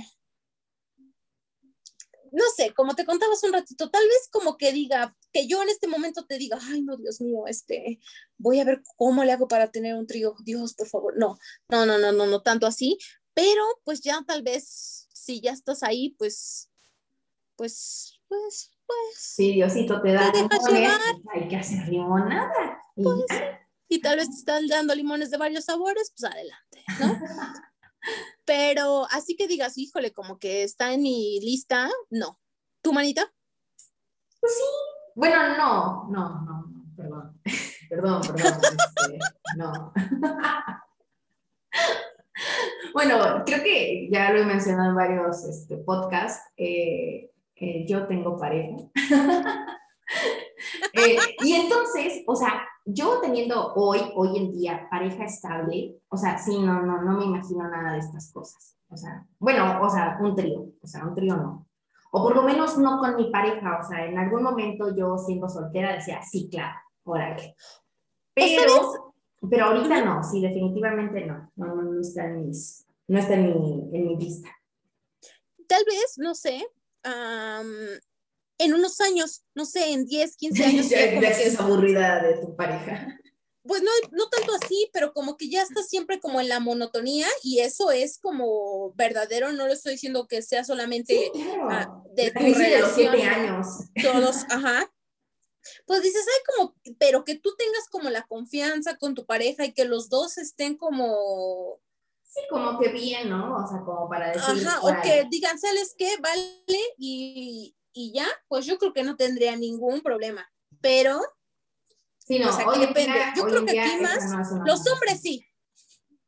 no 2.31 2.43
sé, 2.55 2.73
como 2.73 2.95
te 2.95 3.05
contabas 3.05 3.43
un 3.43 3.51
ratito, 3.51 3.89
tal 3.89 4.07
vez 4.07 4.29
como 4.31 4.57
que 4.57 4.71
diga, 4.71 5.15
que 5.33 5.45
yo 5.45 5.61
en 5.61 5.69
este 5.69 5.87
momento 5.87 6.25
te 6.25 6.37
diga, 6.37 6.57
ay, 6.61 6.81
no, 6.81 6.95
Dios 6.95 7.19
mío, 7.19 7.45
este, 7.47 7.99
voy 8.37 8.61
a 8.61 8.65
ver 8.65 8.81
cómo 8.95 9.25
le 9.25 9.33
hago 9.33 9.49
para 9.49 9.71
tener 9.71 9.95
un 9.95 10.07
trío, 10.07 10.35
Dios, 10.43 10.73
por 10.73 10.87
favor, 10.87 11.17
no, 11.17 11.37
no, 11.67 11.85
no, 11.85 11.97
no, 11.97 12.11
no, 12.13 12.27
no 12.27 12.41
tanto 12.41 12.65
así, 12.65 12.97
pero 13.33 13.61
pues 13.83 14.01
ya 14.01 14.23
tal 14.25 14.41
vez, 14.41 15.09
si 15.13 15.41
ya 15.41 15.51
estás 15.51 15.83
ahí, 15.83 16.15
pues, 16.17 16.69
pues, 17.55 18.19
pues, 18.27 18.72
Pues. 19.09 19.17
Si 19.17 19.53
Diosito 19.53 20.01
te 20.01 20.13
da 20.13 20.31
pues 20.31 20.59
hay 21.33 21.47
que 21.47 21.55
hacer 21.55 21.87
limonada. 21.87 22.79
Y, 22.95 23.03
pues, 23.03 23.25
y 23.87 24.01
tal 24.01 24.17
vez 24.17 24.29
te 24.29 24.35
están 24.35 24.67
dando 24.67 24.95
limones 24.95 25.31
de 25.31 25.37
varios 25.37 25.65
sabores, 25.65 26.13
pues 26.17 26.31
adelante, 26.31 26.83
¿no? 26.99 27.19
Pero 28.45 29.07
así 29.11 29.35
que 29.35 29.47
digas, 29.47 29.77
híjole, 29.77 30.11
como 30.11 30.37
que 30.37 30.63
está 30.63 30.93
en 30.93 31.03
mi 31.03 31.39
lista, 31.39 31.89
no. 32.09 32.39
¿Tu 32.81 32.91
manita? 32.91 33.33
Pues 34.39 34.53
sí. 34.53 34.63
Bueno, 35.15 35.57
no, 35.57 36.09
no, 36.09 36.41
no, 36.41 36.67
no 36.67 36.83
perdón. 36.95 37.39
perdón, 37.89 38.21
perdón. 38.21 38.61
Este, 38.63 39.19
no. 39.57 39.93
bueno, 42.93 43.43
creo 43.45 43.63
que 43.63 44.09
ya 44.11 44.31
lo 44.31 44.39
he 44.39 44.45
mencionado 44.45 44.89
en 44.89 44.95
varios 44.95 45.43
este, 45.45 45.77
podcasts. 45.77 46.43
Eh, 46.57 47.31
eh, 47.63 47.85
yo 47.87 48.07
tengo 48.07 48.37
pareja. 48.37 48.77
Eh, 50.93 51.17
y 51.43 51.53
entonces, 51.53 52.23
o 52.27 52.35
sea, 52.35 52.65
yo 52.85 53.19
teniendo 53.19 53.73
hoy, 53.73 53.99
hoy 54.15 54.37
en 54.37 54.51
día, 54.51 54.87
pareja 54.89 55.25
estable, 55.25 55.97
o 56.07 56.15
sea, 56.15 56.37
sí, 56.37 56.59
no, 56.59 56.83
no, 56.83 57.01
no 57.01 57.17
me 57.17 57.25
imagino 57.25 57.67
nada 57.67 57.93
de 57.93 57.99
estas 57.99 58.31
cosas. 58.31 58.77
O 58.89 58.95
sea, 58.95 59.25
bueno, 59.39 59.81
o 59.81 59.89
sea, 59.89 60.17
un 60.21 60.35
trío, 60.35 60.67
o 60.81 60.87
sea, 60.87 61.03
un 61.05 61.15
trío 61.15 61.35
no. 61.35 61.67
O 62.11 62.21
por 62.21 62.35
lo 62.35 62.43
menos 62.43 62.77
no 62.77 62.99
con 62.99 63.15
mi 63.15 63.31
pareja, 63.31 63.79
o 63.79 63.83
sea, 63.83 64.05
en 64.05 64.17
algún 64.17 64.43
momento 64.43 64.95
yo 64.95 65.17
siendo 65.17 65.49
soltera 65.49 65.95
decía, 65.95 66.21
sí, 66.21 66.47
claro, 66.49 66.77
órale. 67.03 67.55
Pero, 68.33 69.13
pero 69.49 69.65
ahorita 69.65 70.05
no, 70.05 70.23
sí, 70.23 70.41
definitivamente 70.41 71.25
no, 71.25 71.51
no, 71.55 71.75
no 71.75 72.01
está 72.01 72.25
en, 72.25 72.45
mis, 72.45 72.85
no 73.07 73.17
está 73.17 73.33
en 73.33 73.45
mi, 73.45 73.89
en 73.91 74.07
mi 74.07 74.17
lista. 74.17 74.49
Tal 75.67 75.83
vez, 75.85 76.15
no 76.17 76.35
sé, 76.35 76.63
en 77.03 78.73
unos 78.73 79.01
años, 79.01 79.43
no 79.55 79.65
sé, 79.65 79.91
en 79.91 80.05
10, 80.05 80.37
15 80.37 80.65
años. 80.65 80.89
ya 80.89 80.99
es 80.99 81.59
aburrida 81.59 82.21
de 82.21 82.35
tu 82.37 82.55
pareja. 82.55 83.19
Pues 83.65 83.81
no, 83.81 83.91
no 84.11 84.27
tanto 84.27 84.53
así, 84.61 84.89
pero 84.91 85.13
como 85.13 85.37
que 85.37 85.49
ya 85.49 85.61
estás 85.61 85.87
siempre 85.87 86.19
como 86.19 86.41
en 86.41 86.49
la 86.49 86.59
monotonía 86.59 87.27
y 87.43 87.59
eso 87.59 87.91
es 87.91 88.19
como 88.19 88.93
verdadero, 88.95 89.53
no 89.53 89.67
lo 89.67 89.73
estoy 89.73 89.93
diciendo 89.93 90.27
que 90.27 90.41
sea 90.41 90.65
solamente 90.65 91.31
ah, 91.69 92.03
de 92.13 92.31
tu 92.31 92.39
relación. 92.39 93.15
De 93.15 93.23
años. 93.23 93.67
Todos, 94.01 94.43
ajá. 94.49 94.91
Pues 95.85 96.03
dices, 96.03 96.25
ay, 96.27 96.43
como, 96.45 96.75
pero 96.99 97.23
que 97.23 97.35
tú 97.35 97.55
tengas 97.57 97.87
como 97.89 98.09
la 98.09 98.23
confianza 98.23 98.97
con 98.97 99.15
tu 99.15 99.25
pareja 99.25 99.63
y 99.63 99.71
que 99.71 99.85
los 99.85 100.09
dos 100.09 100.37
estén 100.37 100.75
como 100.75 101.79
Sí, 102.33 102.41
como 102.49 102.79
que 102.79 102.89
bien, 102.89 103.29
¿no? 103.29 103.63
O 103.63 103.67
sea, 103.67 103.81
como 103.85 104.09
para 104.09 104.29
decir. 104.31 104.67
Ajá, 104.67 104.79
o 104.81 105.01
que 105.03 105.27
digan, 105.29 105.59
¿sabes 105.59 105.93
qué? 105.95 106.17
Vale, 106.19 106.79
y, 106.97 107.75
y, 107.93 108.11
ya, 108.11 108.25
pues 108.47 108.65
yo 108.65 108.79
creo 108.79 108.91
que 108.91 109.03
no 109.03 109.15
tendría 109.15 109.55
ningún 109.55 110.01
problema. 110.01 110.49
Pero. 110.81 111.21
Sí, 112.17 112.39
no, 112.39 112.49
o 112.49 112.79
depende. 112.79 113.19
yo 113.37 113.43
creo 113.43 113.65
que 113.65 113.79
aquí 113.79 114.01
más. 114.01 114.23
los 114.65 114.87
hombres 114.87 115.21
sí. 115.21 115.45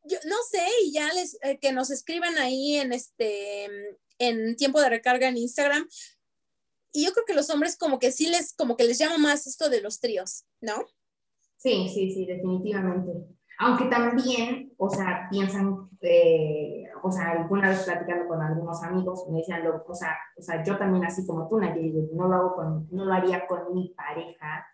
Yo 0.04 0.20
no 0.26 0.36
sé, 0.48 0.64
y 0.84 0.92
ya 0.92 1.12
les 1.14 1.40
eh, 1.42 1.58
que 1.60 1.72
nos 1.72 1.90
escriban 1.90 2.38
ahí 2.38 2.76
en 2.76 2.94
este 2.94 3.68
en 4.20 4.56
tiempo 4.56 4.80
de 4.80 4.90
recarga 4.90 5.28
en 5.28 5.38
Instagram. 5.38 5.88
Y 6.92 7.06
yo 7.06 7.14
creo 7.14 7.26
que 7.26 7.34
los 7.34 7.50
hombres 7.50 7.78
como 7.78 7.98
que 7.98 8.12
sí 8.12 8.28
les, 8.28 8.54
como 8.54 8.78
que 8.78 8.84
les 8.84 9.00
llama 9.00 9.18
más 9.18 9.48
esto 9.48 9.70
de 9.70 9.82
los 9.82 10.00
tríos, 10.00 10.46
¿no? 10.62 10.86
Sí, 11.58 11.90
sí, 11.92 12.12
sí, 12.12 12.26
definitivamente. 12.26 13.12
Aunque 13.58 13.86
también, 13.86 14.65
o 14.78 14.90
sea, 14.90 15.28
piensan, 15.30 15.90
eh, 16.02 16.84
o 17.02 17.12
sea, 17.12 17.32
alguna 17.32 17.70
vez 17.70 17.84
platicando 17.84 18.28
con 18.28 18.42
algunos 18.42 18.84
amigos, 18.84 19.26
me 19.30 19.40
decían, 19.40 19.64
lo, 19.64 19.84
o, 19.88 19.94
sea, 19.94 20.16
o 20.38 20.42
sea, 20.42 20.64
yo 20.64 20.78
también 20.78 21.06
así 21.06 21.26
como 21.26 21.48
tú, 21.48 21.60
Nayeli, 21.60 22.10
no 22.14 22.28
lo, 22.28 22.36
hago 22.36 22.56
con, 22.56 22.88
no 22.92 23.06
lo 23.06 23.14
haría 23.14 23.48
con 23.48 23.74
mi 23.74 23.94
pareja 23.96 24.66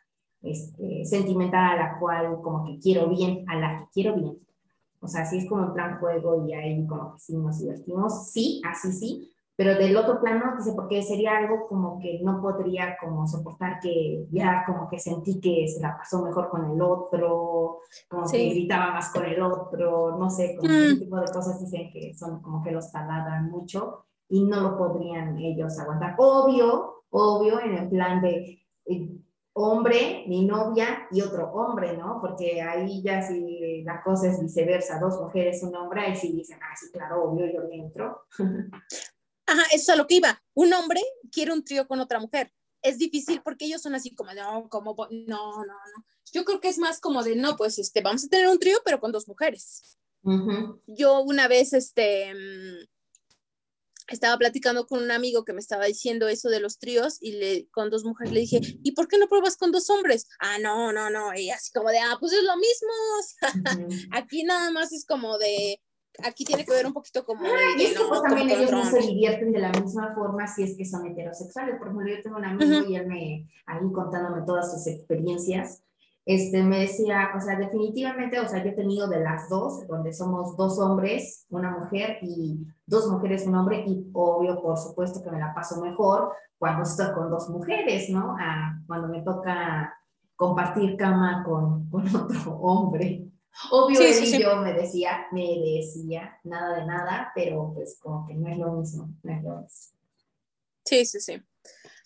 este, 0.41 1.05
sentimental 1.05 1.77
a 1.77 1.83
la 1.83 1.99
cual 1.99 2.41
como 2.41 2.65
que 2.65 2.79
quiero 2.79 3.07
bien, 3.09 3.45
a 3.47 3.55
la 3.55 3.79
que 3.79 3.85
quiero 3.93 4.15
bien. 4.15 4.39
O 4.99 5.07
sea, 5.07 5.21
así 5.21 5.37
es 5.37 5.49
como 5.49 5.65
en 5.65 5.73
plan 5.73 5.99
juego 5.99 6.47
y 6.47 6.53
ahí 6.53 6.85
como 6.85 7.13
que 7.13 7.19
sí 7.19 7.35
nos 7.35 7.59
divertimos, 7.59 8.31
sí, 8.31 8.61
así 8.65 8.91
sí, 8.91 9.30
pero 9.61 9.77
del 9.77 9.95
otro 9.95 10.19
plano, 10.19 10.55
dice, 10.57 10.73
porque 10.75 11.03
sería 11.03 11.37
algo 11.37 11.67
como 11.67 11.99
que 11.99 12.19
no 12.23 12.41
podría 12.41 12.97
como 12.99 13.27
soportar 13.27 13.79
que 13.79 14.25
ya 14.31 14.63
como 14.65 14.89
que 14.89 14.97
sentí 14.97 15.39
que 15.39 15.67
se 15.67 15.79
la 15.79 15.95
pasó 15.95 16.23
mejor 16.23 16.49
con 16.49 16.71
el 16.71 16.81
otro, 16.81 17.81
como 18.09 18.27
que 18.27 18.49
gritaba 18.49 18.93
más 18.93 19.13
con 19.13 19.23
el 19.23 19.39
otro, 19.39 20.17
no 20.17 20.31
sé, 20.31 20.55
como 20.57 20.67
ese 20.67 20.95
mm. 20.95 20.99
tipo 20.99 21.15
de 21.17 21.31
cosas 21.31 21.59
dicen 21.59 21.91
que 21.93 22.11
son 22.15 22.41
como 22.41 22.63
que 22.63 22.71
los 22.71 22.91
taladran 22.91 23.51
mucho 23.51 24.07
y 24.29 24.43
no 24.45 24.61
lo 24.61 24.77
podrían 24.79 25.37
ellos 25.37 25.77
aguantar. 25.77 26.15
Obvio, 26.17 27.03
obvio, 27.11 27.59
en 27.59 27.75
el 27.75 27.87
plan 27.87 28.19
de 28.19 28.65
eh, 28.87 29.09
hombre, 29.53 30.23
mi 30.25 30.43
novia 30.43 31.07
y 31.11 31.21
otro 31.21 31.51
hombre, 31.51 31.95
¿no? 31.95 32.17
Porque 32.19 32.63
ahí 32.63 33.03
ya 33.03 33.21
si 33.21 33.83
la 33.83 34.01
cosa 34.01 34.27
es 34.27 34.41
viceversa, 34.41 34.99
dos 34.99 35.21
mujeres, 35.21 35.61
un 35.61 35.75
hombre, 35.75 36.01
ahí 36.01 36.15
sí 36.15 36.31
dicen, 36.31 36.57
ah, 36.63 36.75
sí, 36.75 36.87
claro, 36.91 37.25
obvio, 37.25 37.45
yo 37.45 37.61
le 37.61 37.75
entro. 37.75 38.21
Ajá, 39.45 39.63
eso 39.71 39.83
es 39.83 39.89
a 39.89 39.95
lo 39.95 40.07
que 40.07 40.15
iba. 40.15 40.41
Un 40.53 40.73
hombre 40.73 41.01
quiere 41.31 41.53
un 41.53 41.63
trío 41.63 41.87
con 41.87 41.99
otra 41.99 42.19
mujer. 42.19 42.51
Es 42.81 42.97
difícil 42.97 43.41
porque 43.43 43.65
ellos 43.65 43.81
son 43.81 43.95
así 43.95 44.15
como, 44.15 44.33
no, 44.33 44.67
como, 44.69 44.95
no, 45.09 45.27
no, 45.27 45.65
no. 45.65 46.05
Yo 46.33 46.45
creo 46.45 46.61
que 46.61 46.69
es 46.69 46.77
más 46.77 46.99
como 46.99 47.23
de, 47.23 47.35
no, 47.35 47.57
pues, 47.57 47.77
este, 47.77 48.01
vamos 48.01 48.23
a 48.23 48.29
tener 48.29 48.47
un 48.47 48.59
trío, 48.59 48.77
pero 48.85 48.99
con 48.99 49.11
dos 49.11 49.27
mujeres. 49.27 49.97
Yo 50.87 51.21
una 51.21 51.47
vez, 51.47 51.73
este, 51.73 52.33
mm, 52.33 52.85
estaba 54.07 54.37
platicando 54.37 54.85
con 54.87 55.01
un 55.01 55.11
amigo 55.11 55.45
que 55.45 55.53
me 55.53 55.59
estaba 55.59 55.85
diciendo 55.85 56.27
eso 56.27 56.49
de 56.49 56.59
los 56.59 56.77
tríos 56.79 57.17
y 57.21 57.33
le, 57.33 57.67
con 57.69 57.89
dos 57.89 58.03
mujeres 58.03 58.33
le 58.33 58.41
dije, 58.41 58.59
¿y 58.83 58.91
por 58.91 59.07
qué 59.07 59.17
no 59.17 59.27
pruebas 59.27 59.57
con 59.57 59.71
dos 59.71 59.89
hombres? 59.89 60.27
Ah, 60.39 60.57
no, 60.59 60.91
no, 60.91 61.09
no. 61.09 61.33
Y 61.35 61.49
así 61.49 61.71
como 61.73 61.89
de, 61.89 61.99
ah, 61.99 62.17
pues 62.19 62.33
es 62.33 62.43
lo 62.43 62.55
mismo. 62.57 62.89
Aquí 64.11 64.43
nada 64.43 64.71
más 64.71 64.91
es 64.91 65.05
como 65.05 65.37
de, 65.37 65.81
aquí 66.23 66.45
tiene 66.45 66.65
que 66.65 66.71
ver 66.71 66.85
un 66.85 66.93
poquito 66.93 67.23
como... 67.25 67.43
y 67.77 67.83
es 67.83 67.97
que 67.97 68.03
pues 68.07 68.21
también 68.21 68.49
ellos 68.49 68.71
no 68.71 68.85
se 68.85 68.99
divierten 68.99 69.51
de 69.51 69.59
la 69.59 69.71
misma 69.71 70.13
forma 70.13 70.47
si 70.47 70.63
es 70.63 70.75
que 70.77 70.85
son 70.85 71.05
heterosexuales. 71.07 71.77
Por 71.77 71.87
ejemplo, 71.87 72.07
yo 72.07 72.21
tengo 72.21 72.37
un 72.37 72.45
amigo 72.45 72.87
y 72.87 72.95
él 72.95 73.07
me, 73.07 73.47
ahí 73.65 73.91
contándome 73.93 74.45
todas 74.45 74.71
sus 74.71 74.87
experiencias, 74.87 75.83
este, 76.25 76.61
me 76.61 76.81
decía, 76.81 77.31
o 77.35 77.41
sea, 77.41 77.57
definitivamente, 77.57 78.39
o 78.39 78.47
sea, 78.47 78.63
yo 78.63 78.69
he 78.69 78.75
tenido 78.75 79.07
de 79.07 79.21
las 79.21 79.49
dos, 79.49 79.87
donde 79.87 80.13
somos 80.13 80.55
dos 80.55 80.77
hombres, 80.77 81.47
una 81.49 81.71
mujer 81.71 82.19
y 82.21 82.67
dos 82.85 83.07
mujeres, 83.07 83.47
un 83.47 83.55
hombre, 83.55 83.83
y 83.87 84.07
obvio, 84.13 84.61
por 84.61 84.77
supuesto 84.77 85.23
que 85.23 85.31
me 85.31 85.39
la 85.39 85.53
paso 85.53 85.81
mejor 85.81 86.31
cuando 86.59 86.83
estoy 86.83 87.11
con 87.13 87.31
dos 87.31 87.49
mujeres, 87.49 88.09
¿no? 88.11 88.35
A, 88.39 88.79
cuando 88.85 89.07
me 89.07 89.23
toca 89.23 89.97
compartir 90.35 90.95
cama 90.95 91.43
con, 91.43 91.89
con 91.89 92.15
otro 92.15 92.53
hombre. 92.61 93.30
Obvio, 93.69 94.01
él 94.01 94.23
y 94.23 94.39
yo 94.39 94.55
me 94.57 94.73
decía, 94.73 95.27
me 95.31 95.59
decía, 95.59 96.39
nada 96.43 96.79
de 96.79 96.85
nada, 96.85 97.31
pero 97.35 97.71
pues 97.73 97.97
como 97.99 98.25
que 98.25 98.33
no 98.33 98.49
es 98.49 98.57
lo 98.57 98.71
mismo, 98.73 99.09
no 99.21 99.33
es 99.33 99.43
lo 99.43 99.61
mismo. 99.61 99.97
Sí, 100.85 101.05
sí, 101.05 101.19
sí. 101.19 101.41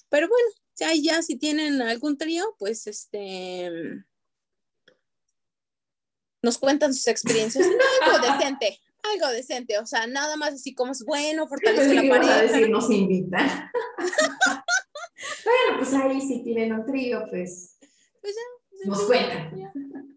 Pero 0.10 0.27
bueno, 0.27 0.47
ya, 0.75 0.89
ya 0.93 1.21
si 1.21 1.38
tienen 1.38 1.81
algún 1.81 2.17
trío, 2.17 2.55
pues 2.60 2.88
este 2.88 3.71
nos 6.41 6.58
cuentan 6.58 6.93
sus 6.93 7.08
experiencias. 7.08 7.65
algo 8.01 8.27
decente, 8.38 8.79
algo 9.03 9.27
decente, 9.29 9.79
o 9.79 9.86
sea, 9.86 10.08
nada 10.08 10.38
más 10.38 10.53
así 10.53 10.73
como 10.73 10.91
es 10.91 11.03
bueno, 11.03 11.47
fortalece 11.47 11.93
la 11.93 12.08
pareja. 12.08 12.41
decir, 12.43 12.69
nos 12.69 12.89
invitan. 12.89 13.71
bueno, 15.45 15.79
pues 15.79 15.93
ahí 15.93 16.21
si 16.21 16.43
tienen 16.43 16.73
un 16.73 16.86
trío, 16.86 17.25
pues, 17.29 17.77
pues 18.21 18.36
ya, 18.36 18.55
nos 18.86 19.04
cuentan 19.06 19.52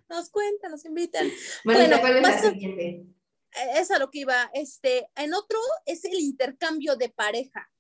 nos 0.09 0.31
cuentan, 0.31 0.70
nos 0.70 0.85
invitan. 0.85 1.28
Bueno, 1.64 2.00
¿cuál 2.00 2.16
es 2.16 2.22
la 2.22 2.38
siguiente? 2.38 3.07
Es 3.76 3.90
a 3.90 3.98
lo 3.98 4.11
que 4.11 4.20
iba. 4.20 4.50
Este, 4.54 5.11
en 5.16 5.35
otro 5.35 5.59
es 5.87 6.04
el 6.04 6.18
intercambio 6.18 6.96
de 6.96 7.09
pareja. 7.09 7.70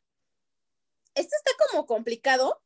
Este 1.14 1.34
está 1.36 1.50
como 1.70 1.86
complicado 1.86 2.62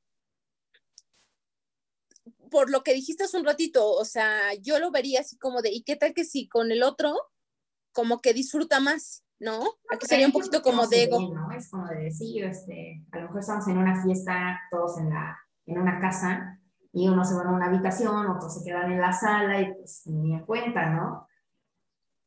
por 2.51 2.71
lo 2.71 2.83
que 2.83 2.93
dijiste 2.93 3.25
hace 3.25 3.39
un 3.39 3.47
ratito, 3.47 3.91
o 3.93 4.05
sea, 4.05 4.53
yo 4.61 4.79
lo 4.79 4.91
vería 4.91 5.21
así 5.21 5.39
como 5.39 5.63
de, 5.63 5.71
¿y 5.73 5.85
qué 5.85 5.97
tal 5.97 6.13
que 6.13 6.25
si 6.25 6.49
con 6.49 6.71
el 6.71 6.83
otro 6.83 7.17
como 7.93 8.21
que 8.21 8.35
disfruta 8.35 8.79
más, 8.79 9.25
¿no? 9.41 9.65
Aquí 9.91 10.07
sería 10.07 10.27
un 10.27 10.33
poquito 10.33 10.61
como 10.61 10.87
de 10.87 11.05
ego. 11.05 11.19
¿no? 11.19 11.51
Es 11.51 11.71
como 11.71 11.89
de 11.89 12.05
decir, 12.05 12.45
este, 12.45 13.07
a 13.11 13.21
lo 13.21 13.23
mejor 13.25 13.41
estamos 13.41 13.67
en 13.69 13.79
una 13.79 14.03
fiesta, 14.05 14.61
todos 14.71 14.99
en, 14.99 15.09
la, 15.09 15.39
en 15.65 15.79
una 15.79 15.99
casa, 15.99 16.61
y 16.93 17.09
uno 17.09 17.25
se 17.25 17.35
van 17.35 17.47
a 17.47 17.53
una 17.53 17.67
habitación, 17.67 18.31
otros 18.31 18.55
se 18.55 18.65
quedan 18.65 18.93
en 18.93 19.01
la 19.01 19.13
sala 19.13 19.61
y 19.61 19.75
pues 19.75 20.03
ni 20.07 20.35
en 20.35 20.45
cuenta, 20.45 20.91
¿no? 20.91 21.27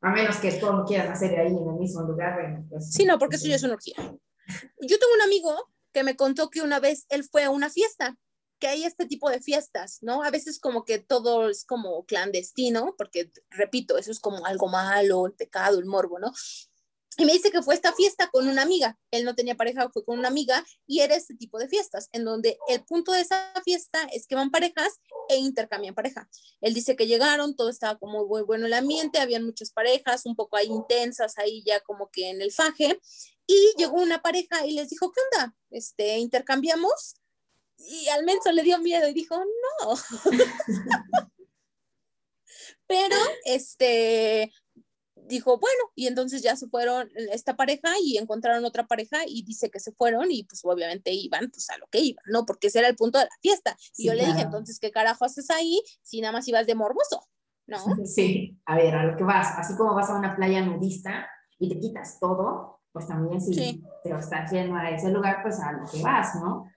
A 0.01 0.10
menos 0.12 0.38
que 0.38 0.51
todos 0.54 0.88
quieran 0.88 1.12
hacer 1.12 1.39
ahí 1.39 1.56
en 1.56 1.69
el 1.69 1.75
mismo 1.75 2.01
lugar. 2.01 2.65
pues, 2.69 2.91
sí, 2.91 3.06
no, 3.06 3.17
porque 3.17 3.38
eso 3.38 3.47
ya 3.47 3.56
es 3.56 3.63
una 3.63 3.73
orgía. 3.73 3.95
Yo 3.97 4.99
tengo 4.99 5.13
un 5.15 5.21
amigo 5.23 5.71
que 5.93 6.04
me 6.04 6.15
contó 6.15 6.49
que 6.49 6.62
una 6.62 6.80
vez 6.80 7.06
él 7.10 7.23
fue 7.23 7.43
a 7.43 7.49
una 7.49 7.69
fiesta, 7.69 8.17
que 8.60 8.67
hay 8.67 8.84
este 8.84 9.06
tipo 9.06 9.30
de 9.30 9.41
fiestas, 9.41 9.99
¿no? 10.01 10.23
A 10.23 10.32
veces 10.32 10.60
como 10.60 10.84
que 10.84 10.99
todo 10.99 11.49
es 11.49 11.65
como 11.65 12.06
clandestino, 12.06 12.95
porque 12.97 13.32
repito, 13.49 13.97
eso 13.97 14.12
es 14.12 14.19
como 14.19 14.45
algo 14.45 14.67
malo, 14.67 15.25
el 15.25 15.34
pecado, 15.34 15.80
el 15.80 15.86
morbo, 15.86 16.19
¿no? 16.19 16.32
Y 17.17 17.25
me 17.25 17.34
dice 17.34 17.51
que 17.51 17.62
fue 17.62 17.75
esta 17.75 17.93
fiesta 17.93 18.30
con 18.30 18.47
una 18.47 18.62
amiga. 18.62 18.97
Él 19.12 19.23
no 19.23 19.36
tenía 19.36 19.56
pareja, 19.56 19.89
fue 19.89 20.04
con 20.04 20.19
una 20.19 20.28
amiga 20.28 20.65
y 20.86 20.99
era 20.99 21.15
este 21.15 21.36
tipo 21.36 21.60
de 21.60 21.69
fiestas, 21.69 22.10
en 22.12 22.25
donde 22.25 22.58
el 22.67 22.84
punto 22.84 23.12
de 23.13 23.21
esa 23.21 23.54
fiesta 23.63 24.08
es 24.13 24.28
que 24.28 24.36
van 24.36 24.51
parejas 24.51 24.99
e 25.30 25.38
intercambian 25.38 25.95
pareja. 25.95 26.30
Él 26.62 26.73
dice 26.73 26.95
que 26.95 27.08
llegaron, 27.08 27.56
todo 27.56 27.69
estaba 27.69 27.97
como 27.97 28.25
muy 28.25 28.43
bueno 28.43 28.65
el 28.65 28.73
ambiente, 28.73 29.19
habían 29.19 29.45
muchas 29.45 29.71
parejas, 29.71 30.25
un 30.25 30.36
poco 30.36 30.58
ahí 30.58 30.67
intensas, 30.67 31.38
ahí 31.38 31.63
ya 31.65 31.80
como 31.82 32.10
que 32.10 32.30
en 32.30 32.41
el 32.41 32.51
faje. 32.51 32.99
Y 33.47 33.73
llegó 33.78 34.01
una 34.01 34.21
pareja 34.21 34.65
y 34.65 34.71
les 34.71 34.89
dijo, 34.89 35.12
¿qué 35.12 35.21
onda? 35.32 35.56
Este, 35.69 36.17
intercambiamos. 36.17 37.15
Y 37.78 38.08
al 38.10 38.25
menso 38.25 38.51
le 38.51 38.63
dio 38.63 38.80
miedo 38.80 39.08
y 39.08 39.13
dijo, 39.13 39.38
no. 39.38 39.95
Pero, 42.88 43.15
este, 43.45 44.51
dijo, 45.27 45.59
bueno, 45.59 45.83
y 45.95 46.07
entonces 46.07 46.41
ya 46.41 46.55
se 46.55 46.67
fueron 46.67 47.09
esta 47.31 47.55
pareja 47.55 47.89
y 48.01 48.17
encontraron 48.17 48.65
otra 48.65 48.88
pareja 48.88 49.19
y 49.27 49.43
dice 49.43 49.69
que 49.69 49.79
se 49.79 49.91
fueron 49.91 50.31
y 50.31 50.43
pues 50.43 50.61
obviamente 50.63 51.11
iban 51.11 51.49
pues 51.49 51.69
a 51.69 51.77
lo 51.77 51.88
que 51.88 51.99
iban, 51.99 52.23
¿no? 52.27 52.45
Porque 52.45 52.67
ese 52.67 52.79
era 52.79 52.88
el 52.88 52.95
punto 52.95 53.19
de 53.19 53.25
la 53.25 53.38
fiesta. 53.41 53.75
y 53.97 54.07
yo 54.07 54.13
le 54.13 54.25
dije, 54.25 54.41
entonces, 54.41 54.79
¿qué 54.79 54.91
carajo 54.91 55.25
haces 55.25 55.49
ahí 55.49 55.81
si 56.01 56.21
nada 56.21 56.33
más 56.33 56.47
ibas 56.47 56.67
de 56.67 56.75
morboso? 56.75 57.23
¿No? 57.67 57.77
Sí, 58.05 58.59
a 58.65 58.75
ver, 58.75 58.95
a 58.95 59.05
lo 59.05 59.17
que 59.17 59.23
vas, 59.23 59.47
así 59.57 59.75
como 59.75 59.95
vas 59.95 60.09
a 60.09 60.17
una 60.17 60.35
playa 60.35 60.61
nudista 60.61 61.27
y 61.57 61.69
te 61.69 61.79
quitas 61.79 62.19
todo, 62.19 62.81
pues 62.91 63.07
también 63.07 63.41
si 63.41 63.53
sí. 63.53 63.83
te 64.03 64.11
estás 64.11 64.51
yendo 64.51 64.75
a 64.75 64.89
ese 64.89 65.09
lugar, 65.09 65.39
pues 65.41 65.59
a 65.59 65.71
lo 65.71 65.89
que 65.89 66.01
vas, 66.01 66.35
¿no? 66.35 66.69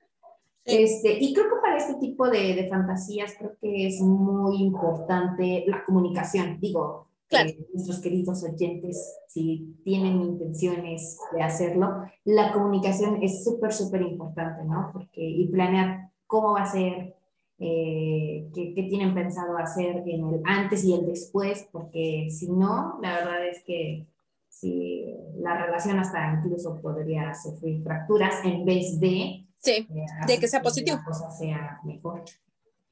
Este, 0.65 1.19
y 1.19 1.33
creo 1.33 1.47
que 1.49 1.61
para 1.63 1.79
este 1.79 1.95
tipo 1.95 2.29
de, 2.29 2.55
de, 2.55 2.69
fantasías 2.69 3.35
creo 3.39 3.57
que 3.59 3.87
es 3.87 4.01
muy 4.03 4.57
importante 4.61 5.65
la 5.67 5.83
comunicación. 5.83 6.61
Digo, 6.61 7.08
Claro. 7.29 7.51
Eh, 7.51 7.69
nuestros 7.75 8.01
queridos 8.01 8.43
oyentes, 8.43 9.19
si 9.29 9.77
tienen 9.85 10.21
intenciones 10.23 11.19
de 11.33 11.43
hacerlo, 11.43 12.05
la 12.25 12.53
comunicación 12.53 13.23
es 13.23 13.45
súper, 13.45 13.73
súper 13.73 14.03
importante, 14.03 14.65
¿no? 14.65 14.91
Porque, 14.93 15.23
y 15.23 15.47
planear 15.49 16.11
cómo 16.27 16.53
va 16.55 16.63
a 16.63 16.73
ser, 16.73 17.15
eh, 17.59 18.49
qué, 18.55 18.73
qué, 18.75 18.83
tienen 18.85 19.15
pensado 19.15 19.59
hacer 19.59 20.05
en 20.07 20.27
el 20.27 20.41
antes 20.45 20.85
y 20.85 20.95
el 20.95 21.07
después, 21.07 21.69
porque 21.71 22.29
si 22.31 22.51
no, 22.51 22.99
la 23.03 23.17
verdad 23.17 23.47
es 23.47 23.63
que 23.65 24.07
si 24.49 25.05
la 25.37 25.57
relación 25.57 25.99
hasta 25.99 26.33
incluso 26.33 26.81
podría 26.81 27.35
sufrir 27.35 27.83
fracturas 27.83 28.45
en 28.45 28.65
vez 28.65 28.99
de... 28.99 29.45
Sí, 29.59 29.87
eh, 29.91 30.07
de 30.27 30.39
que 30.39 30.49
sea 30.49 30.63
positivo. 30.63 30.97
Que 30.99 31.03
la 31.03 31.07
cosa 31.07 31.31
sea 31.31 31.81
mejor. 31.85 32.25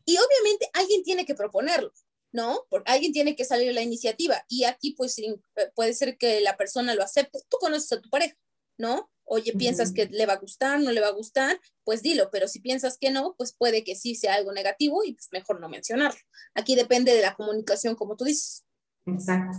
Y 0.05 0.17
obviamente 0.17 0.69
alguien 0.75 1.03
tiene 1.03 1.25
que 1.25 1.35
proponerlo. 1.35 1.91
¿No? 2.37 2.67
Porque 2.69 2.93
alguien 2.93 3.15
tiene 3.15 3.35
que 3.35 3.47
salir 3.47 3.73
la 3.73 3.81
iniciativa 3.81 4.45
y 4.47 4.65
aquí 4.65 4.93
pues 4.93 5.19
eh, 5.19 5.41
puede 5.75 5.95
ser 5.95 6.19
que 6.19 6.43
la 6.43 6.59
persona 6.59 6.95
lo 6.95 7.03
acepte. 7.03 7.39
Tú 7.49 7.57
conoces 7.59 7.91
a 7.93 8.01
tu 8.03 8.11
pareja, 8.11 8.37
¿no? 8.77 9.11
Oye, 9.25 9.55
piensas 9.55 9.91
que 9.91 10.05
le 10.05 10.27
va 10.27 10.35
a 10.35 10.39
gustar, 10.39 10.79
no 10.79 10.93
le 10.93 11.01
va 11.01 11.09
a 11.09 11.13
gustar, 11.13 11.59
pues 11.83 12.03
dilo, 12.03 12.29
pero 12.31 12.47
si 12.47 12.61
piensas 12.61 12.99
que 12.99 13.11
no, 13.11 13.35
pues 13.39 13.55
puede 13.57 13.85
que 13.85 13.97
sí 13.97 14.15
sea 14.15 14.35
algo 14.35 14.53
negativo 14.53 15.03
y 15.03 15.15
pues 15.15 15.29
mejor 15.33 15.61
no 15.61 15.71
mencionarlo. 15.71 16.21
Aquí 16.55 16.77
depende 16.77 17.15
de 17.15 17.23
la 17.23 17.35
comunicación, 17.35 17.95
como 17.95 18.17
tú 18.17 18.25
dices. 18.27 18.67
Exacto. 19.07 19.57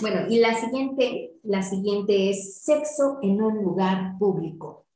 Bueno, 0.00 0.26
y 0.30 0.38
la 0.38 0.58
siguiente, 0.58 1.32
la 1.42 1.62
siguiente 1.62 2.30
es 2.30 2.62
sexo 2.62 3.18
en 3.22 3.42
un 3.42 3.64
lugar 3.64 4.16
público. 4.18 4.86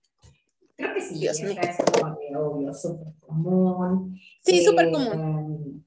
Creo 0.76 0.94
que 0.94 1.00
sí, 1.00 1.18
Dios 1.18 1.40
mío. 1.40 1.60
es 1.60 1.76
como 1.92 2.16
obvio, 2.38 2.72
súper 2.72 3.14
común. 3.20 4.16
Sí, 4.44 4.64
súper 4.64 4.92
común. 4.92 5.85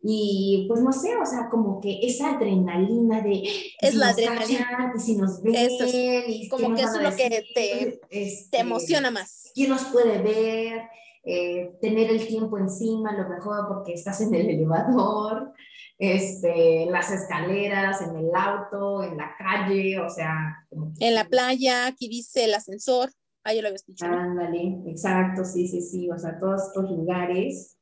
Y 0.00 0.66
pues 0.68 0.80
no 0.80 0.92
sé, 0.92 1.16
o 1.16 1.26
sea, 1.26 1.48
como 1.50 1.80
que 1.80 1.98
esa 2.02 2.36
adrenalina 2.36 3.20
de... 3.20 3.42
Es 3.80 3.94
la 3.94 4.10
adrenalina. 4.10 4.92
si 4.96 5.16
nos 5.16 5.42
ven, 5.42 5.54
eso 5.56 5.84
es, 5.84 6.48
como 6.48 6.74
que 6.74 6.82
eso 6.82 6.96
es 6.96 7.02
lo 7.02 7.16
que 7.16 7.44
te, 7.52 8.00
este, 8.10 8.48
te, 8.50 8.58
emociona 8.60 9.10
más. 9.10 9.50
¿Quién 9.54 9.70
nos 9.70 9.84
puede 9.86 10.22
ver? 10.22 10.82
Eh, 11.24 11.72
tener 11.80 12.10
el 12.10 12.26
tiempo 12.26 12.58
encima, 12.58 13.12
lo 13.12 13.28
mejor 13.28 13.66
porque 13.68 13.94
estás 13.94 14.20
en 14.20 14.32
el 14.34 14.48
elevador, 14.48 15.52
este, 15.98 16.86
las 16.86 17.10
escaleras, 17.10 18.00
en 18.00 18.16
el 18.16 18.30
auto, 18.34 19.02
en 19.02 19.16
la 19.16 19.34
calle, 19.36 19.98
o 19.98 20.08
sea... 20.08 20.64
En 21.00 21.14
la 21.14 21.28
playa, 21.28 21.86
aquí 21.88 22.08
dice 22.08 22.44
el 22.44 22.54
ascensor, 22.54 23.10
ahí 23.42 23.56
yo 23.56 23.62
lo 23.62 23.68
había 23.68 23.76
escuchado. 23.76 24.14
Ándale, 24.14 24.80
exacto, 24.86 25.44
sí, 25.44 25.66
sí, 25.66 25.82
sí, 25.82 26.08
o 26.08 26.16
sea, 26.16 26.38
todos 26.38 26.68
estos 26.68 26.88
lugares 26.88 27.77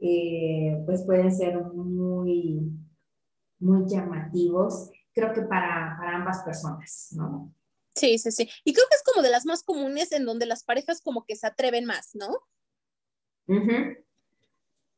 eh, 0.00 0.82
pues 0.86 1.02
pueden 1.04 1.34
ser 1.34 1.62
muy, 1.62 2.70
muy 3.58 3.88
llamativos, 3.88 4.90
creo 5.12 5.32
que 5.32 5.42
para, 5.42 5.96
para 5.98 6.16
ambas 6.16 6.42
personas, 6.42 7.08
¿no? 7.12 7.52
Sí, 7.94 8.18
sí, 8.18 8.32
sí. 8.32 8.48
Y 8.64 8.72
creo 8.72 8.86
que 8.90 8.96
es 8.96 9.02
como 9.04 9.22
de 9.22 9.30
las 9.30 9.46
más 9.46 9.62
comunes 9.62 10.10
en 10.12 10.24
donde 10.24 10.46
las 10.46 10.64
parejas 10.64 11.00
como 11.00 11.24
que 11.24 11.36
se 11.36 11.46
atreven 11.46 11.84
más, 11.84 12.14
¿no? 12.14 12.38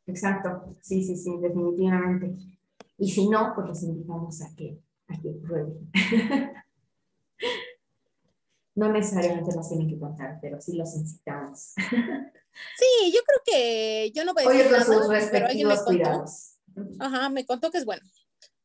Exacto, 0.07 0.77
sí, 0.81 1.03
sí, 1.03 1.17
sí, 1.17 1.37
definitivamente. 1.41 2.35
Y 2.97 3.11
si 3.11 3.29
no, 3.29 3.53
pues 3.55 3.67
los 3.67 3.83
invitamos 3.83 4.41
a 4.43 4.55
que, 4.57 4.81
a 5.09 5.21
que 5.21 5.31
prueben. 5.31 5.91
no 8.77 8.93
necesariamente 8.93 9.55
nos 9.55 9.69
tienen 9.69 9.89
que 9.89 9.99
contar, 9.99 10.39
pero 10.41 10.61
sí 10.61 10.77
los 10.77 10.95
incitamos. 10.97 11.75
Sí, 12.79 13.13
yo 13.13 13.21
creo 13.25 13.41
que 13.45 14.13
yo 14.15 14.25
no 14.25 14.35
voy 14.35 14.45
a 14.45 14.49
decir 14.49 14.71
nada, 14.71 15.29
pero 15.31 15.47
alguien 15.47 15.69
me 15.69 15.77
contó. 15.77 16.25
Ajá, 16.99 17.29
me 17.31 17.47
contó 17.47 17.71
que 17.71 17.79
es 17.79 17.85
bueno. 17.85 18.03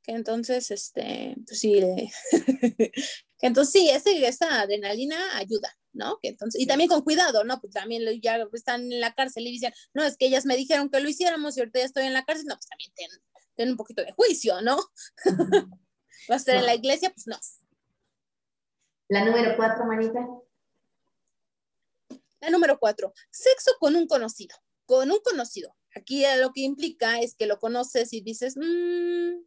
Que 0.03 0.13
entonces, 0.13 0.71
este, 0.71 1.35
pues 1.45 1.59
sí, 1.59 1.79
que 2.81 3.47
entonces 3.47 3.71
sí, 3.71 3.89
ese, 3.89 4.25
esa 4.27 4.61
adrenalina 4.61 5.37
ayuda, 5.37 5.77
¿no? 5.93 6.17
Que 6.21 6.29
entonces, 6.29 6.59
y 6.59 6.65
también 6.65 6.89
con 6.89 7.01
cuidado, 7.01 7.43
¿no? 7.43 7.59
Pues 7.61 7.73
también 7.73 8.03
ya 8.21 8.39
están 8.53 8.91
en 8.91 8.99
la 8.99 9.13
cárcel 9.13 9.45
y 9.45 9.51
dicen, 9.51 9.73
no, 9.93 10.03
es 10.03 10.17
que 10.17 10.25
ellas 10.25 10.45
me 10.45 10.57
dijeron 10.57 10.89
que 10.89 10.99
lo 10.99 11.09
hiciéramos 11.09 11.55
y 11.55 11.59
ahorita 11.59 11.79
ya 11.79 11.85
estoy 11.85 12.05
en 12.05 12.13
la 12.13 12.25
cárcel, 12.25 12.47
no, 12.47 12.55
pues 12.55 12.67
también 12.67 12.91
tienen, 12.95 13.71
un 13.73 13.77
poquito 13.77 14.01
de 14.01 14.11
juicio, 14.13 14.61
¿no? 14.61 14.79
Va 16.29 16.35
a 16.35 16.39
ser 16.39 16.55
en 16.55 16.65
la 16.65 16.75
iglesia, 16.75 17.11
pues 17.11 17.27
no. 17.27 17.37
La 19.09 19.23
número 19.25 19.55
cuatro, 19.55 19.85
Manita. 19.85 20.25
La 22.41 22.49
número 22.49 22.79
cuatro, 22.79 23.13
sexo 23.29 23.71
con 23.79 23.95
un 23.95 24.07
conocido, 24.07 24.55
con 24.85 25.11
un 25.11 25.19
conocido. 25.19 25.75
Aquí 25.95 26.23
lo 26.39 26.51
que 26.53 26.61
implica 26.61 27.19
es 27.19 27.35
que 27.35 27.45
lo 27.45 27.59
conoces 27.59 28.13
y 28.13 28.21
dices, 28.21 28.55
mm, 28.57 29.43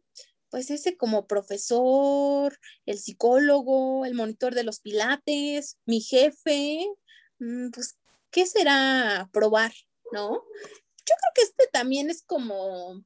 pues 0.49 0.69
ese 0.71 0.95
como 0.95 1.27
profesor, 1.27 2.57
el 2.85 2.97
psicólogo, 2.99 4.05
el 4.05 4.13
monitor 4.13 4.55
de 4.55 4.63
los 4.63 4.79
pilates, 4.79 5.77
mi 5.85 6.01
jefe, 6.01 6.85
mm, 7.39 7.71
pues, 7.71 7.97
¿qué 8.31 8.45
será 8.45 9.29
probar? 9.33 9.73
¿No? 10.11 10.31
Yo 10.33 11.13
creo 11.19 11.31
que 11.35 11.41
este 11.41 11.67
también 11.71 12.09
es 12.09 12.23
como, 12.23 13.03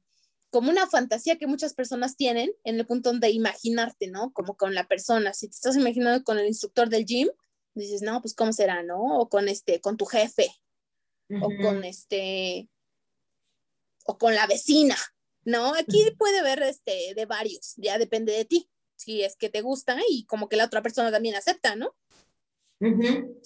como 0.50 0.70
una 0.70 0.86
fantasía 0.86 1.38
que 1.38 1.46
muchas 1.46 1.74
personas 1.74 2.16
tienen 2.16 2.52
en 2.64 2.78
el 2.78 2.86
punto 2.86 3.12
de 3.12 3.30
imaginarte, 3.30 4.08
¿no? 4.08 4.32
Como 4.32 4.56
con 4.56 4.74
la 4.74 4.86
persona. 4.86 5.34
Si 5.34 5.48
te 5.48 5.54
estás 5.54 5.76
imaginando 5.76 6.24
con 6.24 6.38
el 6.38 6.46
instructor 6.46 6.88
del 6.88 7.04
gym, 7.04 7.28
dices, 7.80 8.02
no, 8.02 8.20
pues 8.20 8.34
cómo 8.34 8.52
será, 8.52 8.82
¿no? 8.82 9.18
O 9.18 9.28
con 9.28 9.48
este, 9.48 9.80
con 9.80 9.96
tu 9.96 10.06
jefe, 10.06 10.48
o 11.40 11.48
con 11.62 11.84
este, 11.84 12.68
o 14.04 14.18
con 14.18 14.34
la 14.34 14.46
vecina, 14.46 14.96
¿no? 15.44 15.74
Aquí 15.74 16.10
puede 16.18 16.40
haber 16.40 16.62
este, 16.62 17.14
de 17.14 17.26
varios, 17.26 17.74
ya 17.76 17.98
depende 17.98 18.32
de 18.32 18.44
ti, 18.44 18.70
si 18.96 19.22
es 19.22 19.36
que 19.36 19.48
te 19.48 19.62
gusta 19.62 19.98
y 20.08 20.24
como 20.26 20.48
que 20.48 20.56
la 20.56 20.64
otra 20.64 20.82
persona 20.82 21.10
también 21.10 21.36
acepta, 21.36 21.76
¿no? 21.76 21.94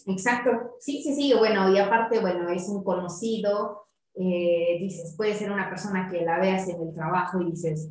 Exacto, 0.06 0.76
sí, 0.80 1.02
sí, 1.02 1.14
sí, 1.14 1.34
bueno, 1.34 1.72
y 1.72 1.78
aparte, 1.78 2.20
bueno, 2.20 2.48
es 2.48 2.68
un 2.68 2.84
conocido, 2.84 3.88
eh, 4.14 4.78
dices, 4.80 5.14
puede 5.16 5.34
ser 5.34 5.50
una 5.50 5.68
persona 5.68 6.08
que 6.10 6.24
la 6.24 6.38
veas 6.38 6.68
en 6.68 6.80
el 6.80 6.94
trabajo 6.94 7.40
y 7.40 7.50
dices, 7.50 7.90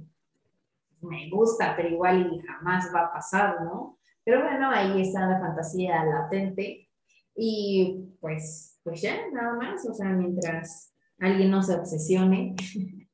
me 1.01 1.29
gusta, 1.29 1.75
pero 1.75 1.89
igual 1.89 2.33
y 2.33 2.39
jamás 2.39 2.89
va 2.95 3.01
a 3.01 3.13
pasar, 3.13 3.61
¿no? 3.61 3.99
Pero 4.25 4.41
bueno, 4.41 4.69
ahí 4.71 5.01
está 5.01 5.27
la 5.27 5.39
fantasía 5.39 6.03
latente 6.05 6.89
y 7.35 8.15
pues, 8.19 8.79
pues 8.83 9.01
ya, 9.01 9.29
nada 9.31 9.55
más, 9.55 9.87
o 9.87 9.93
sea, 9.93 10.09
mientras 10.09 10.93
alguien 11.19 11.51
no 11.51 11.61
se 11.61 11.75
obsesione. 11.75 12.55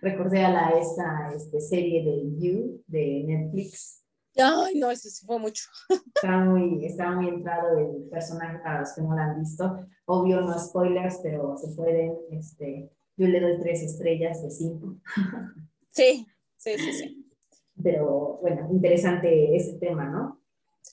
Recordé 0.00 0.44
a 0.44 0.50
la, 0.50 0.68
esta 0.78 1.32
este, 1.34 1.60
serie 1.60 2.04
de 2.04 2.36
You 2.38 2.82
de 2.86 3.24
Netflix. 3.26 4.02
Ay, 4.36 4.78
no, 4.78 4.90
eso 4.90 5.08
sí 5.08 5.26
fue 5.26 5.38
mucho. 5.38 5.64
Está 6.14 6.38
muy, 6.38 6.86
está 6.86 7.10
muy 7.10 7.28
entrado 7.28 7.78
el 7.78 8.08
personaje 8.08 8.58
para 8.60 8.80
los 8.80 8.94
que 8.94 9.02
no 9.02 9.14
lo 9.14 9.20
han 9.20 9.40
visto. 9.40 9.86
Obvio, 10.06 10.40
no 10.40 10.58
spoilers, 10.58 11.18
pero 11.22 11.56
se 11.56 11.74
pueden, 11.74 12.16
este, 12.30 12.90
yo 13.16 13.26
le 13.26 13.40
doy 13.40 13.58
tres 13.60 13.82
estrellas 13.82 14.42
de 14.42 14.50
cinco. 14.50 14.96
Sí, 15.94 16.26
sí, 16.56 16.78
sí, 16.78 16.92
sí. 16.94 17.21
Pero 17.82 18.38
bueno, 18.40 18.68
interesante 18.72 19.54
ese 19.54 19.74
tema, 19.78 20.06
¿no? 20.06 20.40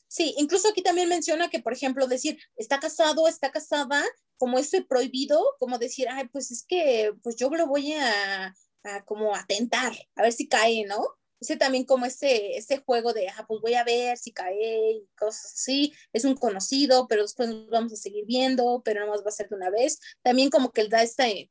Sí, 0.07 0.33
incluso 0.37 0.69
aquí 0.69 0.81
también 0.81 1.09
menciona 1.09 1.49
que, 1.49 1.59
por 1.59 1.73
ejemplo, 1.73 2.07
decir, 2.07 2.39
está 2.55 2.79
casado, 2.79 3.27
está 3.27 3.51
casada, 3.51 4.03
como 4.37 4.57
esto 4.57 4.77
es 4.77 4.85
prohibido, 4.85 5.41
como 5.59 5.77
decir, 5.77 6.07
ay, 6.09 6.27
pues 6.29 6.51
es 6.51 6.63
que, 6.67 7.13
pues 7.23 7.35
yo 7.35 7.49
lo 7.49 7.67
voy 7.67 7.93
a, 7.93 8.55
a 8.83 9.05
como 9.05 9.35
atentar, 9.35 9.93
a 10.15 10.23
ver 10.23 10.31
si 10.31 10.47
cae, 10.47 10.85
¿no? 10.85 11.19
ese 11.39 11.57
también 11.57 11.85
como 11.85 12.05
ese, 12.05 12.57
ese 12.57 12.79
juego 12.79 13.13
de, 13.13 13.29
ah, 13.29 13.45
pues 13.47 13.61
voy 13.61 13.73
a 13.75 13.83
ver 13.83 14.17
si 14.17 14.31
cae 14.31 14.91
y 14.91 15.07
cosas 15.17 15.53
así, 15.55 15.93
es 16.13 16.25
un 16.25 16.35
conocido, 16.35 17.07
pero 17.07 17.21
después 17.21 17.49
nos 17.49 17.69
vamos 17.69 17.93
a 17.93 17.95
seguir 17.95 18.25
viendo, 18.25 18.81
pero 18.83 19.01
no 19.01 19.11
más 19.11 19.23
va 19.23 19.29
a 19.29 19.31
ser 19.31 19.49
de 19.49 19.55
una 19.55 19.69
vez. 19.69 19.99
También 20.21 20.49
como 20.49 20.71
que 20.71 20.81
él 20.81 20.89
da 20.89 21.01
este, 21.01 21.49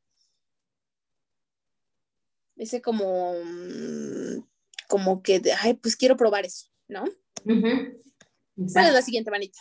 ese 2.56 2.82
como, 2.82 3.34
mm, 3.42 4.46
como 4.88 5.22
que, 5.22 5.38
de, 5.38 5.52
ay, 5.52 5.74
pues 5.74 5.94
quiero 5.96 6.16
probar 6.16 6.44
eso, 6.44 6.66
¿no? 6.88 7.04
¿Cuál 7.44 8.86
es 8.86 8.92
la 8.92 9.02
siguiente, 9.02 9.30
manita? 9.30 9.60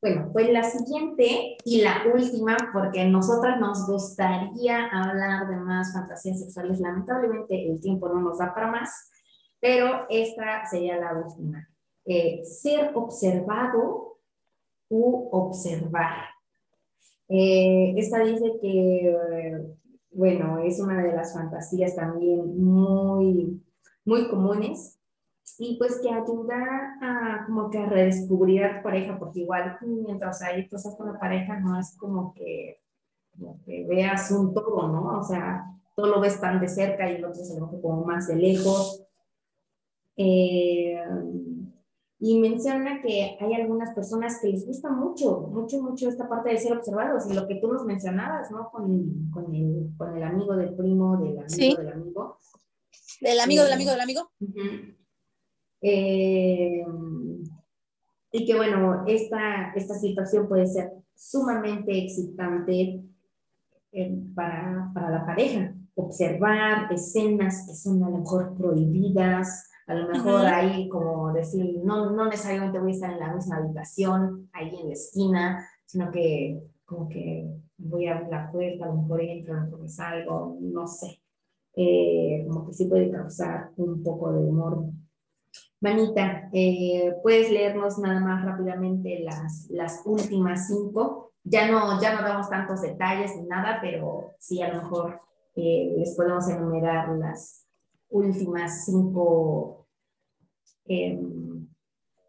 Bueno, 0.00 0.30
pues 0.32 0.48
la 0.50 0.62
siguiente 0.62 1.56
y 1.64 1.80
la 1.80 2.04
última, 2.14 2.56
porque 2.72 3.00
a 3.00 3.08
nosotras 3.08 3.58
nos 3.58 3.84
gustaría 3.88 4.86
hablar 4.86 5.48
de 5.48 5.56
más 5.56 5.92
fantasías 5.92 6.38
sexuales, 6.38 6.78
lamentablemente 6.78 7.68
el 7.68 7.80
tiempo 7.80 8.08
no 8.08 8.20
nos 8.20 8.38
da 8.38 8.54
para 8.54 8.70
más, 8.70 9.10
pero 9.58 10.06
esta 10.08 10.64
sería 10.70 10.98
la 10.98 11.14
última. 11.14 11.68
Eh, 12.04 12.44
ser 12.44 12.92
observado 12.94 14.18
u 14.88 15.28
observar. 15.32 16.28
Eh, 17.28 17.94
esta 17.96 18.20
dice 18.20 18.52
que, 18.62 19.66
bueno, 20.12 20.60
es 20.60 20.78
una 20.78 21.02
de 21.02 21.12
las 21.12 21.34
fantasías 21.34 21.96
también 21.96 22.56
muy, 22.62 23.60
muy 24.08 24.28
comunes 24.28 24.98
y 25.58 25.76
pues 25.76 26.00
que 26.00 26.10
ayuda 26.10 26.96
a 27.02 27.44
como 27.46 27.70
que 27.70 27.78
a 27.78 27.86
redescubrir 27.86 28.64
a 28.64 28.76
tu 28.78 28.82
pareja, 28.82 29.18
porque 29.18 29.40
igual 29.40 29.76
mientras 29.82 30.40
hay 30.42 30.68
cosas 30.68 30.96
con 30.96 31.12
la 31.12 31.18
pareja 31.18 31.60
no 31.60 31.78
es 31.78 31.96
como 31.96 32.32
que, 32.32 32.80
como 33.36 33.60
que 33.64 33.86
veas 33.86 34.30
un 34.30 34.54
todo, 34.54 34.88
¿no? 34.88 35.18
O 35.18 35.22
sea, 35.22 35.64
todo 35.94 36.06
lo 36.06 36.20
ves 36.20 36.40
tan 36.40 36.60
de 36.60 36.68
cerca 36.68 37.10
y 37.10 37.16
el 37.16 37.24
otro 37.24 37.44
se 37.44 37.58
lo 37.58 37.68
como 37.68 38.04
más 38.04 38.28
de 38.28 38.36
lejos. 38.36 39.04
Eh, 40.16 41.00
y 42.20 42.40
menciona 42.40 43.00
que 43.00 43.36
hay 43.40 43.54
algunas 43.54 43.94
personas 43.94 44.40
que 44.40 44.48
les 44.48 44.66
gusta 44.66 44.90
mucho, 44.90 45.48
mucho, 45.52 45.80
mucho 45.80 46.08
esta 46.08 46.28
parte 46.28 46.50
de 46.50 46.58
ser 46.58 46.76
observados 46.76 47.30
y 47.30 47.34
lo 47.34 47.46
que 47.46 47.56
tú 47.56 47.68
nos 47.72 47.84
mencionabas, 47.84 48.50
¿no? 48.50 48.70
Con, 48.70 49.30
con, 49.30 49.54
el, 49.54 49.90
con 49.96 50.16
el 50.16 50.22
amigo 50.22 50.56
del 50.56 50.74
primo, 50.74 51.16
del 51.18 51.38
amigo 51.38 51.82
del 51.82 51.92
amigo. 51.92 52.38
Del 53.20 53.40
amigo 53.40 53.64
del 53.64 53.72
amigo 53.72 53.90
del 53.90 54.00
amigo. 54.00 54.30
Eh, 55.80 56.84
y 58.32 58.44
que 58.44 58.56
bueno, 58.56 59.04
esta, 59.06 59.72
esta 59.74 59.94
situación 59.94 60.48
puede 60.48 60.66
ser 60.66 60.92
sumamente 61.14 61.96
excitante 61.96 63.02
eh, 63.92 64.22
para, 64.34 64.90
para, 64.94 65.10
la 65.10 65.26
pareja. 65.26 65.74
Observar 65.94 66.92
escenas 66.92 67.66
que 67.66 67.74
son 67.74 68.02
a 68.04 68.10
lo 68.10 68.18
mejor 68.18 68.54
prohibidas, 68.56 69.68
a 69.86 69.94
lo 69.94 70.08
mejor 70.08 70.46
ahí 70.46 70.88
como 70.88 71.32
decir, 71.32 71.80
no, 71.82 72.10
no 72.10 72.26
necesariamente 72.26 72.78
voy 72.78 72.92
a 72.92 72.94
estar 72.94 73.12
en 73.12 73.18
la 73.18 73.34
misma 73.34 73.56
habitación, 73.56 74.48
ahí 74.52 74.76
en 74.78 74.88
la 74.88 74.92
esquina, 74.92 75.68
sino 75.86 76.10
que 76.10 76.62
como 76.84 77.08
que 77.08 77.50
voy 77.78 78.06
a 78.06 78.16
abrir 78.16 78.28
la 78.30 78.52
puerta, 78.52 78.84
a 78.84 78.88
lo 78.88 79.02
mejor 79.02 79.22
entro, 79.22 79.54
a 79.54 79.56
lo 79.56 79.64
mejor 79.64 79.80
me 79.80 79.88
salgo, 79.88 80.58
no 80.60 80.86
sé. 80.86 81.20
Eh, 81.76 82.44
como 82.48 82.66
que 82.66 82.72
sí 82.72 82.86
puede 82.86 83.10
causar 83.10 83.70
un 83.76 84.02
poco 84.02 84.32
de 84.32 84.40
humor 84.40 84.84
Manita, 85.80 86.50
eh, 86.52 87.14
¿puedes 87.22 87.50
leernos 87.50 87.98
nada 87.98 88.18
más 88.20 88.44
rápidamente 88.44 89.20
las, 89.20 89.68
las 89.70 90.02
últimas 90.04 90.66
cinco? 90.66 91.32
Ya 91.44 91.70
no, 91.70 92.00
ya 92.02 92.16
no 92.16 92.26
damos 92.26 92.50
tantos 92.50 92.82
detalles 92.82 93.36
ni 93.36 93.46
nada, 93.46 93.78
pero 93.80 94.34
sí 94.40 94.60
a 94.60 94.72
lo 94.72 94.82
mejor 94.82 95.20
eh, 95.54 95.94
les 95.96 96.16
podemos 96.16 96.48
enumerar 96.48 97.10
las 97.10 97.64
últimas 98.08 98.86
cinco 98.86 99.86
em, 100.84 101.68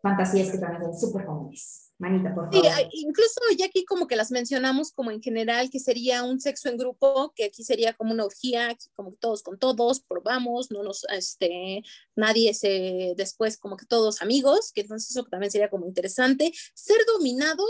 fantasías 0.01 0.51
que 0.51 0.59
también 0.59 0.83
son 0.83 0.93
súper 0.93 1.25
comunes. 1.25 1.78
Manita, 1.99 2.33
por 2.33 2.49
favor. 2.49 2.65
Sí, 2.65 2.87
incluso 2.93 3.41
ya 3.57 3.65
aquí 3.65 3.83
como 3.83 4.07
que 4.07 4.15
las 4.15 4.31
mencionamos 4.31 4.93
como 4.93 5.11
en 5.11 5.21
general, 5.21 5.69
que 5.69 5.79
sería 5.79 6.23
un 6.23 6.39
sexo 6.39 6.69
en 6.69 6.77
grupo, 6.77 7.33
que 7.35 7.43
aquí 7.43 7.65
sería 7.65 7.93
como 7.93 8.13
una 8.13 8.23
orgía, 8.23 8.75
como 8.95 9.13
todos 9.19 9.43
con 9.43 9.59
todos, 9.59 9.99
probamos, 9.99 10.71
no 10.71 10.81
nos, 10.81 11.03
este, 11.09 11.83
nadie 12.15 12.53
se, 12.53 13.13
después 13.17 13.57
como 13.57 13.75
que 13.75 13.85
todos 13.85 14.21
amigos, 14.21 14.71
que 14.71 14.81
entonces 14.81 15.11
eso 15.11 15.25
también 15.25 15.51
sería 15.51 15.69
como 15.69 15.87
interesante. 15.87 16.53
Ser 16.73 17.05
dominado 17.05 17.65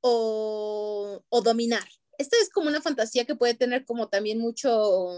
o, 0.00 1.22
o 1.28 1.42
dominar. 1.42 1.86
Esta 2.16 2.38
es 2.40 2.48
como 2.48 2.68
una 2.68 2.80
fantasía 2.80 3.26
que 3.26 3.36
puede 3.36 3.54
tener 3.54 3.84
como 3.84 4.08
también 4.08 4.38
mucho, 4.38 5.10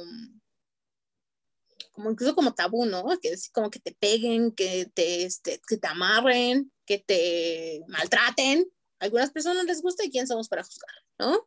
como 2.01 2.13
incluso 2.13 2.35
como 2.35 2.55
tabú, 2.55 2.87
¿no? 2.87 3.05
Que 3.21 3.29
es 3.29 3.51
como 3.51 3.71
que 3.71 3.79
te 3.79 3.93
peguen, 3.93 4.53
que 4.53 4.87
te, 4.95 5.25
este, 5.25 5.61
que 5.69 5.77
te 5.77 5.87
amarren, 5.87 6.73
que 6.87 6.99
te 6.99 7.85
maltraten. 7.89 8.67
A 9.01 9.05
algunas 9.05 9.31
personas 9.31 9.65
les 9.67 9.83
gusta 9.83 10.05
y 10.05 10.11
quién 10.11 10.27
somos 10.27 10.49
para 10.49 10.65
juzgar, 10.65 10.95
¿no? 11.19 11.47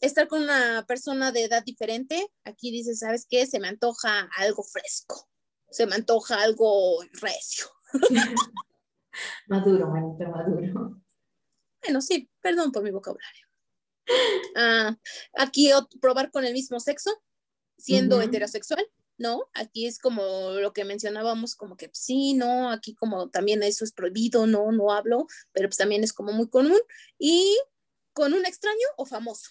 Estar 0.00 0.28
con 0.28 0.44
una 0.44 0.84
persona 0.86 1.32
de 1.32 1.44
edad 1.44 1.64
diferente, 1.64 2.28
aquí 2.44 2.70
dice, 2.70 2.94
¿sabes 2.94 3.26
qué? 3.28 3.46
Se 3.46 3.58
me 3.58 3.68
antoja 3.68 4.28
algo 4.36 4.62
fresco, 4.62 5.28
se 5.68 5.86
me 5.86 5.96
antoja 5.96 6.40
algo 6.40 7.02
recio. 7.20 7.66
maduro, 9.48 9.88
manito, 9.88 10.28
maduro. 10.28 11.02
Bueno, 11.82 12.00
sí, 12.00 12.30
perdón 12.40 12.70
por 12.70 12.84
mi 12.84 12.92
vocabulario. 12.92 13.46
Ah, 14.54 14.96
aquí 15.36 15.70
probar 16.00 16.30
con 16.30 16.44
el 16.44 16.52
mismo 16.52 16.78
sexo, 16.78 17.10
siendo 17.78 18.20
heterosexual, 18.20 18.86
¿no? 19.18 19.48
Aquí 19.54 19.86
es 19.86 19.98
como 19.98 20.22
lo 20.52 20.72
que 20.72 20.84
mencionábamos, 20.84 21.54
como 21.54 21.76
que 21.76 21.90
sí, 21.92 22.34
no, 22.34 22.70
aquí 22.70 22.94
como 22.94 23.28
también 23.30 23.62
eso 23.62 23.84
es 23.84 23.92
prohibido, 23.92 24.46
no, 24.46 24.72
no 24.72 24.92
hablo, 24.92 25.26
pero 25.52 25.68
pues 25.68 25.76
también 25.76 26.04
es 26.04 26.12
como 26.12 26.32
muy 26.32 26.48
común. 26.48 26.80
Y 27.18 27.56
con 28.12 28.32
un 28.34 28.46
extraño 28.46 28.86
o 28.96 29.06
famoso. 29.06 29.50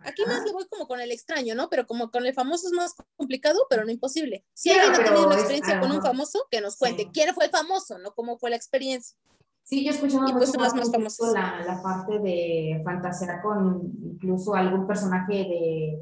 Aquí 0.00 0.24
más 0.26 0.44
le 0.44 0.52
voy 0.52 0.66
como 0.68 0.86
con 0.86 1.00
el 1.00 1.10
extraño, 1.10 1.54
¿no? 1.54 1.68
Pero 1.70 1.86
como 1.86 2.10
con 2.10 2.26
el 2.26 2.34
famoso 2.34 2.66
es 2.68 2.72
más 2.72 2.94
complicado, 3.16 3.66
pero 3.68 3.84
no 3.84 3.90
imposible. 3.90 4.44
Si 4.52 4.70
alguien 4.70 4.94
ha 4.94 5.04
tenido 5.04 5.26
una 5.26 5.36
experiencia 5.36 5.80
con 5.80 5.90
un 5.90 6.02
famoso, 6.02 6.46
que 6.50 6.60
nos 6.60 6.76
cuente 6.76 7.10
quién 7.12 7.34
fue 7.34 7.46
el 7.46 7.50
famoso, 7.50 7.98
¿no? 7.98 8.14
¿Cómo 8.14 8.38
fue 8.38 8.50
la 8.50 8.56
experiencia? 8.56 9.16
Sí, 9.64 9.84
yo 9.84 9.90
escuchaba 9.90 10.26
pues 10.32 10.56
más, 10.56 10.74
más 10.74 11.18
la, 11.32 11.64
la 11.66 11.82
parte 11.82 12.20
de 12.20 12.80
fantasear 12.84 13.42
con 13.42 13.90
incluso 14.04 14.54
algún 14.54 14.86
personaje 14.86 15.32
de 15.32 15.98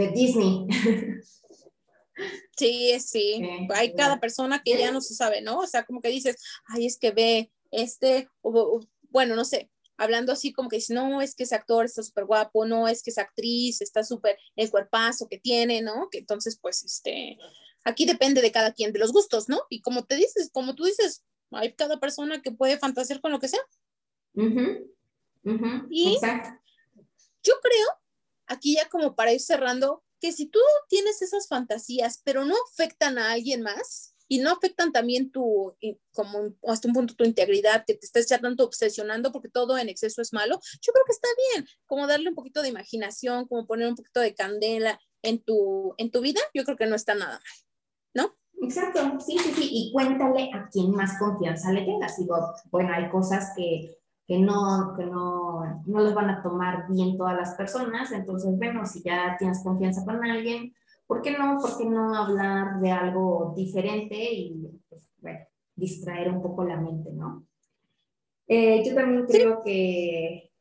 de 0.00 0.08
Disney. 0.12 0.66
Sí, 2.54 3.00
sí, 3.00 3.40
hay 3.74 3.94
cada 3.94 4.20
persona 4.20 4.60
que 4.62 4.76
ya 4.76 4.92
no 4.92 5.00
se 5.00 5.14
sabe, 5.14 5.40
¿no? 5.40 5.60
O 5.60 5.66
sea, 5.66 5.86
como 5.86 6.02
que 6.02 6.10
dices, 6.10 6.36
ay, 6.66 6.84
es 6.84 6.98
que 6.98 7.12
ve 7.12 7.50
este, 7.70 8.28
bueno, 9.08 9.34
no 9.34 9.46
sé, 9.46 9.70
hablando 9.96 10.32
así 10.32 10.52
como 10.52 10.68
que 10.68 10.76
dices, 10.76 10.94
no, 10.94 11.22
es 11.22 11.34
que 11.34 11.44
ese 11.44 11.54
actor 11.54 11.86
está 11.86 12.02
súper 12.02 12.26
guapo, 12.26 12.66
no, 12.66 12.88
es 12.88 13.02
que 13.02 13.08
esa 13.08 13.22
actriz 13.22 13.80
está 13.80 14.04
súper, 14.04 14.36
el 14.56 14.70
cuerpazo 14.70 15.28
que 15.28 15.38
tiene, 15.38 15.80
¿no? 15.80 16.08
Que 16.10 16.18
entonces, 16.18 16.58
pues, 16.60 16.82
este, 16.84 17.38
aquí 17.84 18.04
depende 18.04 18.42
de 18.42 18.52
cada 18.52 18.74
quien, 18.74 18.92
de 18.92 18.98
los 18.98 19.12
gustos, 19.12 19.48
¿no? 19.48 19.62
Y 19.70 19.80
como 19.80 20.04
te 20.04 20.16
dices, 20.16 20.50
como 20.52 20.74
tú 20.74 20.84
dices, 20.84 21.24
hay 21.52 21.72
cada 21.72 21.98
persona 21.98 22.42
que 22.42 22.52
puede 22.52 22.78
fantasear 22.78 23.22
con 23.22 23.32
lo 23.32 23.40
que 23.40 23.48
sea. 23.48 23.60
y 25.88 26.18
yo 27.42 27.54
creo 27.62 27.99
aquí 28.50 28.74
ya 28.74 28.88
como 28.88 29.14
para 29.14 29.32
ir 29.32 29.40
cerrando, 29.40 30.02
que 30.20 30.32
si 30.32 30.46
tú 30.46 30.58
tienes 30.88 31.22
esas 31.22 31.48
fantasías, 31.48 32.20
pero 32.24 32.44
no 32.44 32.54
afectan 32.70 33.16
a 33.16 33.32
alguien 33.32 33.62
más 33.62 34.14
y 34.28 34.38
no 34.38 34.50
afectan 34.50 34.92
también 34.92 35.30
tu, 35.30 35.74
como 36.12 36.54
hasta 36.66 36.88
un 36.88 36.94
punto 36.94 37.14
tu 37.14 37.24
integridad, 37.24 37.84
que 37.86 37.94
te 37.94 38.04
estés 38.04 38.28
ya 38.28 38.38
tanto 38.38 38.64
obsesionando 38.64 39.32
porque 39.32 39.48
todo 39.48 39.78
en 39.78 39.88
exceso 39.88 40.20
es 40.20 40.32
malo, 40.32 40.60
yo 40.82 40.92
creo 40.92 41.04
que 41.06 41.12
está 41.12 41.28
bien, 41.52 41.66
como 41.86 42.06
darle 42.06 42.28
un 42.28 42.34
poquito 42.34 42.60
de 42.60 42.68
imaginación, 42.68 43.46
como 43.46 43.66
poner 43.66 43.88
un 43.88 43.96
poquito 43.96 44.20
de 44.20 44.34
candela 44.34 45.00
en 45.22 45.42
tu, 45.42 45.94
en 45.96 46.10
tu 46.10 46.20
vida, 46.20 46.40
yo 46.54 46.64
creo 46.64 46.76
que 46.76 46.86
no 46.86 46.96
está 46.96 47.14
nada 47.14 47.40
mal, 47.40 47.42
¿no? 48.14 48.36
Exacto, 48.62 49.18
sí, 49.24 49.38
sí, 49.38 49.52
sí, 49.54 49.68
y 49.72 49.92
cuéntale 49.92 50.50
a 50.52 50.68
quien 50.70 50.90
más 50.90 51.18
confianza 51.18 51.72
le 51.72 51.84
tengas. 51.84 52.18
Digo, 52.18 52.36
bueno, 52.70 52.92
hay 52.92 53.08
cosas 53.10 53.52
que 53.56 53.99
que 54.30 54.38
no, 54.38 54.94
que 54.96 55.06
no, 55.06 55.82
no 55.86 56.00
los 56.00 56.14
van 56.14 56.30
a 56.30 56.40
tomar 56.40 56.86
bien 56.88 57.16
todas 57.16 57.36
las 57.36 57.56
personas. 57.56 58.12
Entonces, 58.12 58.56
bueno, 58.56 58.86
si 58.86 59.02
ya 59.02 59.34
tienes 59.36 59.60
confianza 59.60 60.04
con 60.04 60.24
alguien, 60.24 60.72
¿por 61.08 61.20
qué 61.20 61.36
no? 61.36 61.58
¿Por 61.60 61.76
qué 61.76 61.84
no 61.84 62.14
hablar 62.14 62.78
de 62.78 62.92
algo 62.92 63.54
diferente 63.56 64.14
y, 64.14 64.70
pues, 64.88 65.10
bueno, 65.20 65.40
distraer 65.74 66.30
un 66.30 66.40
poco 66.42 66.62
la 66.62 66.76
mente, 66.76 67.10
¿no? 67.12 67.44
Eh, 68.46 68.84
yo 68.86 68.94
también 68.94 69.26
creo 69.26 69.64
que, 69.64 70.52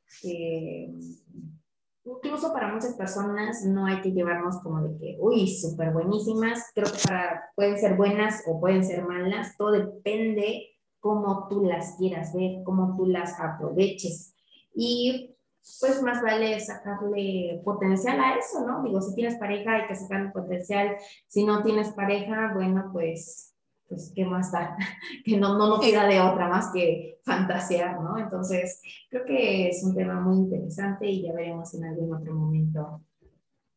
incluso 2.04 2.52
para 2.52 2.74
muchas 2.74 2.96
personas 2.96 3.64
no 3.66 3.86
hay 3.86 4.02
que 4.02 4.14
llevarnos 4.14 4.64
como 4.64 4.82
de 4.82 4.98
que, 4.98 5.18
uy, 5.20 5.46
súper 5.48 5.94
buenísimas. 5.94 6.72
Creo 6.74 6.88
que 6.92 7.08
para, 7.08 7.52
pueden 7.56 7.78
ser 7.78 7.96
buenas 7.96 8.42
o 8.48 8.60
pueden 8.60 8.84
ser 8.84 9.06
malas. 9.06 9.56
Todo 9.58 9.74
depende 9.74 10.70
cómo 11.00 11.48
tú 11.48 11.64
las 11.64 11.96
quieras 11.98 12.34
ver, 12.34 12.64
cómo 12.64 12.96
tú 12.96 13.06
las 13.06 13.40
aproveches. 13.40 14.34
Y 14.74 15.36
pues 15.80 16.02
más 16.02 16.22
vale 16.22 16.60
sacarle 16.60 17.62
potencial 17.64 18.20
a 18.20 18.36
eso, 18.36 18.66
¿no? 18.66 18.84
Digo, 18.84 19.02
si 19.02 19.14
tienes 19.14 19.38
pareja 19.38 19.76
hay 19.76 19.88
que 19.88 19.96
sacarle 19.96 20.30
potencial, 20.30 20.96
si 21.28 21.46
no 21.46 21.62
tienes 21.64 21.90
pareja, 21.90 22.54
bueno, 22.54 22.90
pues, 22.92 23.54
pues 23.88 24.12
¿qué 24.16 24.26
más 24.26 24.52
da? 24.52 24.76
que 25.26 25.38
no, 25.38 25.58
no 25.58 25.68
nos 25.68 25.82
queda 25.82 26.08
de 26.08 26.22
otra 26.22 26.48
más 26.48 26.72
que 26.74 27.20
fantasear, 27.24 28.02
¿no? 28.02 28.18
Entonces, 28.18 28.82
creo 29.10 29.26
que 29.26 29.70
es 29.70 29.84
un 29.84 29.96
tema 29.96 30.20
muy 30.20 30.38
interesante 30.38 31.08
y 31.08 31.24
ya 31.24 31.34
veremos 31.34 31.74
en 31.74 31.86
algún 31.86 32.14
otro 32.14 32.34
momento, 32.34 33.02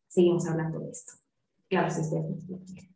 seguimos 0.08 0.46
hablando 0.46 0.80
de 0.80 0.90
esto. 0.90 1.12
Claro, 1.68 1.90
si 1.90 2.00
ustedes 2.00 2.48
lo 2.48 2.58
quieren. 2.58 2.91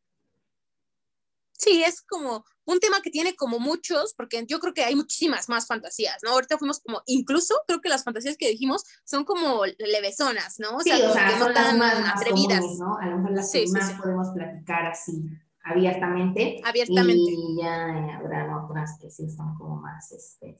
Sí, 1.58 1.82
es 1.82 2.02
como 2.02 2.44
un 2.64 2.80
tema 2.80 3.00
que 3.00 3.10
tiene 3.10 3.34
como 3.34 3.58
muchos, 3.58 4.14
porque 4.14 4.44
yo 4.46 4.58
creo 4.60 4.74
que 4.74 4.84
hay 4.84 4.94
muchísimas 4.94 5.48
más 5.48 5.66
fantasías, 5.66 6.16
¿no? 6.22 6.30
Ahorita 6.30 6.58
fuimos 6.58 6.80
como, 6.80 7.02
incluso 7.06 7.54
creo 7.66 7.80
que 7.80 7.88
las 7.88 8.04
fantasías 8.04 8.36
que 8.36 8.48
dijimos 8.48 8.84
son 9.04 9.24
como 9.24 9.64
levesonas, 9.78 10.58
¿no? 10.58 10.76
O 10.76 10.80
sea, 10.80 10.96
o 10.96 11.12
sea 11.12 11.38
son 11.38 11.54
las 11.54 11.76
más, 11.76 11.94
atrevidas. 12.14 12.64
¿no? 12.78 12.98
A 12.98 13.06
lo 13.06 13.18
mejor 13.18 13.32
las 13.32 13.52
que 13.52 13.66
más 13.68 13.92
podemos 13.92 14.28
platicar 14.34 14.86
así 14.86 15.30
abiertamente. 15.64 16.60
Abiertamente. 16.64 17.32
Y 17.32 17.58
ya 17.60 18.16
habrá 18.16 18.64
otras 18.64 18.98
que 19.00 19.10
sí 19.10 19.28
son 19.30 19.56
como 19.56 19.76
más, 19.76 20.12
este, 20.12 20.58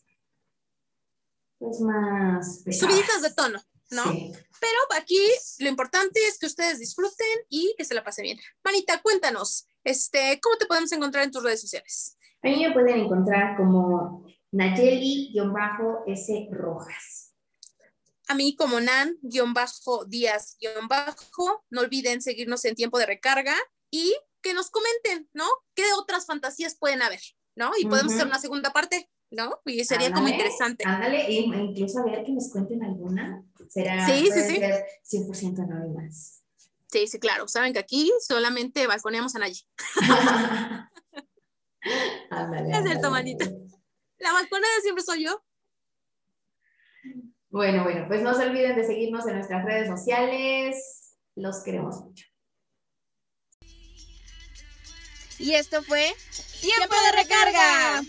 pues 1.58 1.80
más 1.80 2.62
Subiditas 2.64 3.22
de 3.22 3.32
tono. 3.34 3.58
¿No? 3.90 4.04
Pero 4.60 4.78
aquí 4.96 5.20
lo 5.58 5.68
importante 5.68 6.20
es 6.26 6.38
que 6.38 6.46
ustedes 6.46 6.78
disfruten 6.78 7.26
y 7.48 7.74
que 7.76 7.84
se 7.84 7.94
la 7.94 8.02
pasen 8.04 8.24
bien. 8.24 8.38
Manita, 8.64 9.00
cuéntanos, 9.02 9.66
este, 9.84 10.40
¿cómo 10.40 10.56
te 10.56 10.66
podemos 10.66 10.90
encontrar 10.92 11.24
en 11.24 11.30
tus 11.30 11.42
redes 11.42 11.60
sociales? 11.60 12.16
A 12.42 12.48
mí 12.48 12.64
me 12.66 12.72
pueden 12.72 13.00
encontrar 13.00 13.56
como 13.56 14.24
Nayeli-S 14.52 16.48
Rojas. 16.50 17.32
A 18.28 18.34
mí 18.34 18.56
como 18.56 18.80
Nan-Díaz- 18.80 20.56
No 21.70 21.80
olviden 21.80 22.20
seguirnos 22.22 22.64
en 22.64 22.74
tiempo 22.74 22.98
de 22.98 23.06
recarga 23.06 23.54
y 23.90 24.16
que 24.42 24.52
nos 24.54 24.70
comenten, 24.70 25.28
¿no? 25.32 25.46
¿Qué 25.74 25.84
otras 25.94 26.26
fantasías 26.26 26.76
pueden 26.76 27.02
haber? 27.02 27.20
¿No? 27.54 27.70
Y 27.78 27.86
podemos 27.86 28.12
hacer 28.12 28.26
una 28.26 28.38
segunda 28.38 28.72
parte. 28.72 29.08
¿No? 29.30 29.60
Y 29.64 29.84
sería 29.84 30.12
como 30.12 30.28
interesante. 30.28 30.84
Ándale, 30.86 31.26
e 31.26 31.32
incluso 31.32 32.00
a 32.00 32.04
ver 32.04 32.24
que 32.24 32.32
nos 32.32 32.50
cuenten 32.50 32.82
alguna. 32.82 33.44
Será 33.68 34.06
sí, 34.06 34.28
sí, 34.32 34.42
sí. 34.42 34.56
Ser 34.56 34.86
100% 35.04 35.62
anónimas. 35.64 36.42
Sí, 36.90 37.06
sí, 37.06 37.18
claro. 37.18 37.48
Saben 37.48 37.72
que 37.72 37.78
aquí 37.78 38.12
solamente 38.20 38.86
balconeamos 38.86 39.34
a 39.34 39.40
Nayi. 39.40 39.60
ándale, 42.30 42.70
es 42.70 42.84
cierto, 42.84 43.10
manita. 43.10 43.44
La 44.18 44.32
balconada 44.32 44.80
siempre 44.82 45.04
soy 45.04 45.24
yo. 45.24 45.42
Bueno, 47.48 47.84
bueno, 47.84 48.06
pues 48.08 48.22
no 48.22 48.34
se 48.34 48.46
olviden 48.46 48.76
de 48.76 48.84
seguirnos 48.84 49.26
en 49.26 49.34
nuestras 49.34 49.64
redes 49.64 49.88
sociales. 49.88 51.16
Los 51.34 51.62
queremos 51.62 52.00
mucho. 52.02 52.24
Y 55.38 55.52
esto 55.52 55.82
fue 55.82 56.14
Tiempo 56.60 56.94
de 57.04 57.22
recarga. 57.22 58.02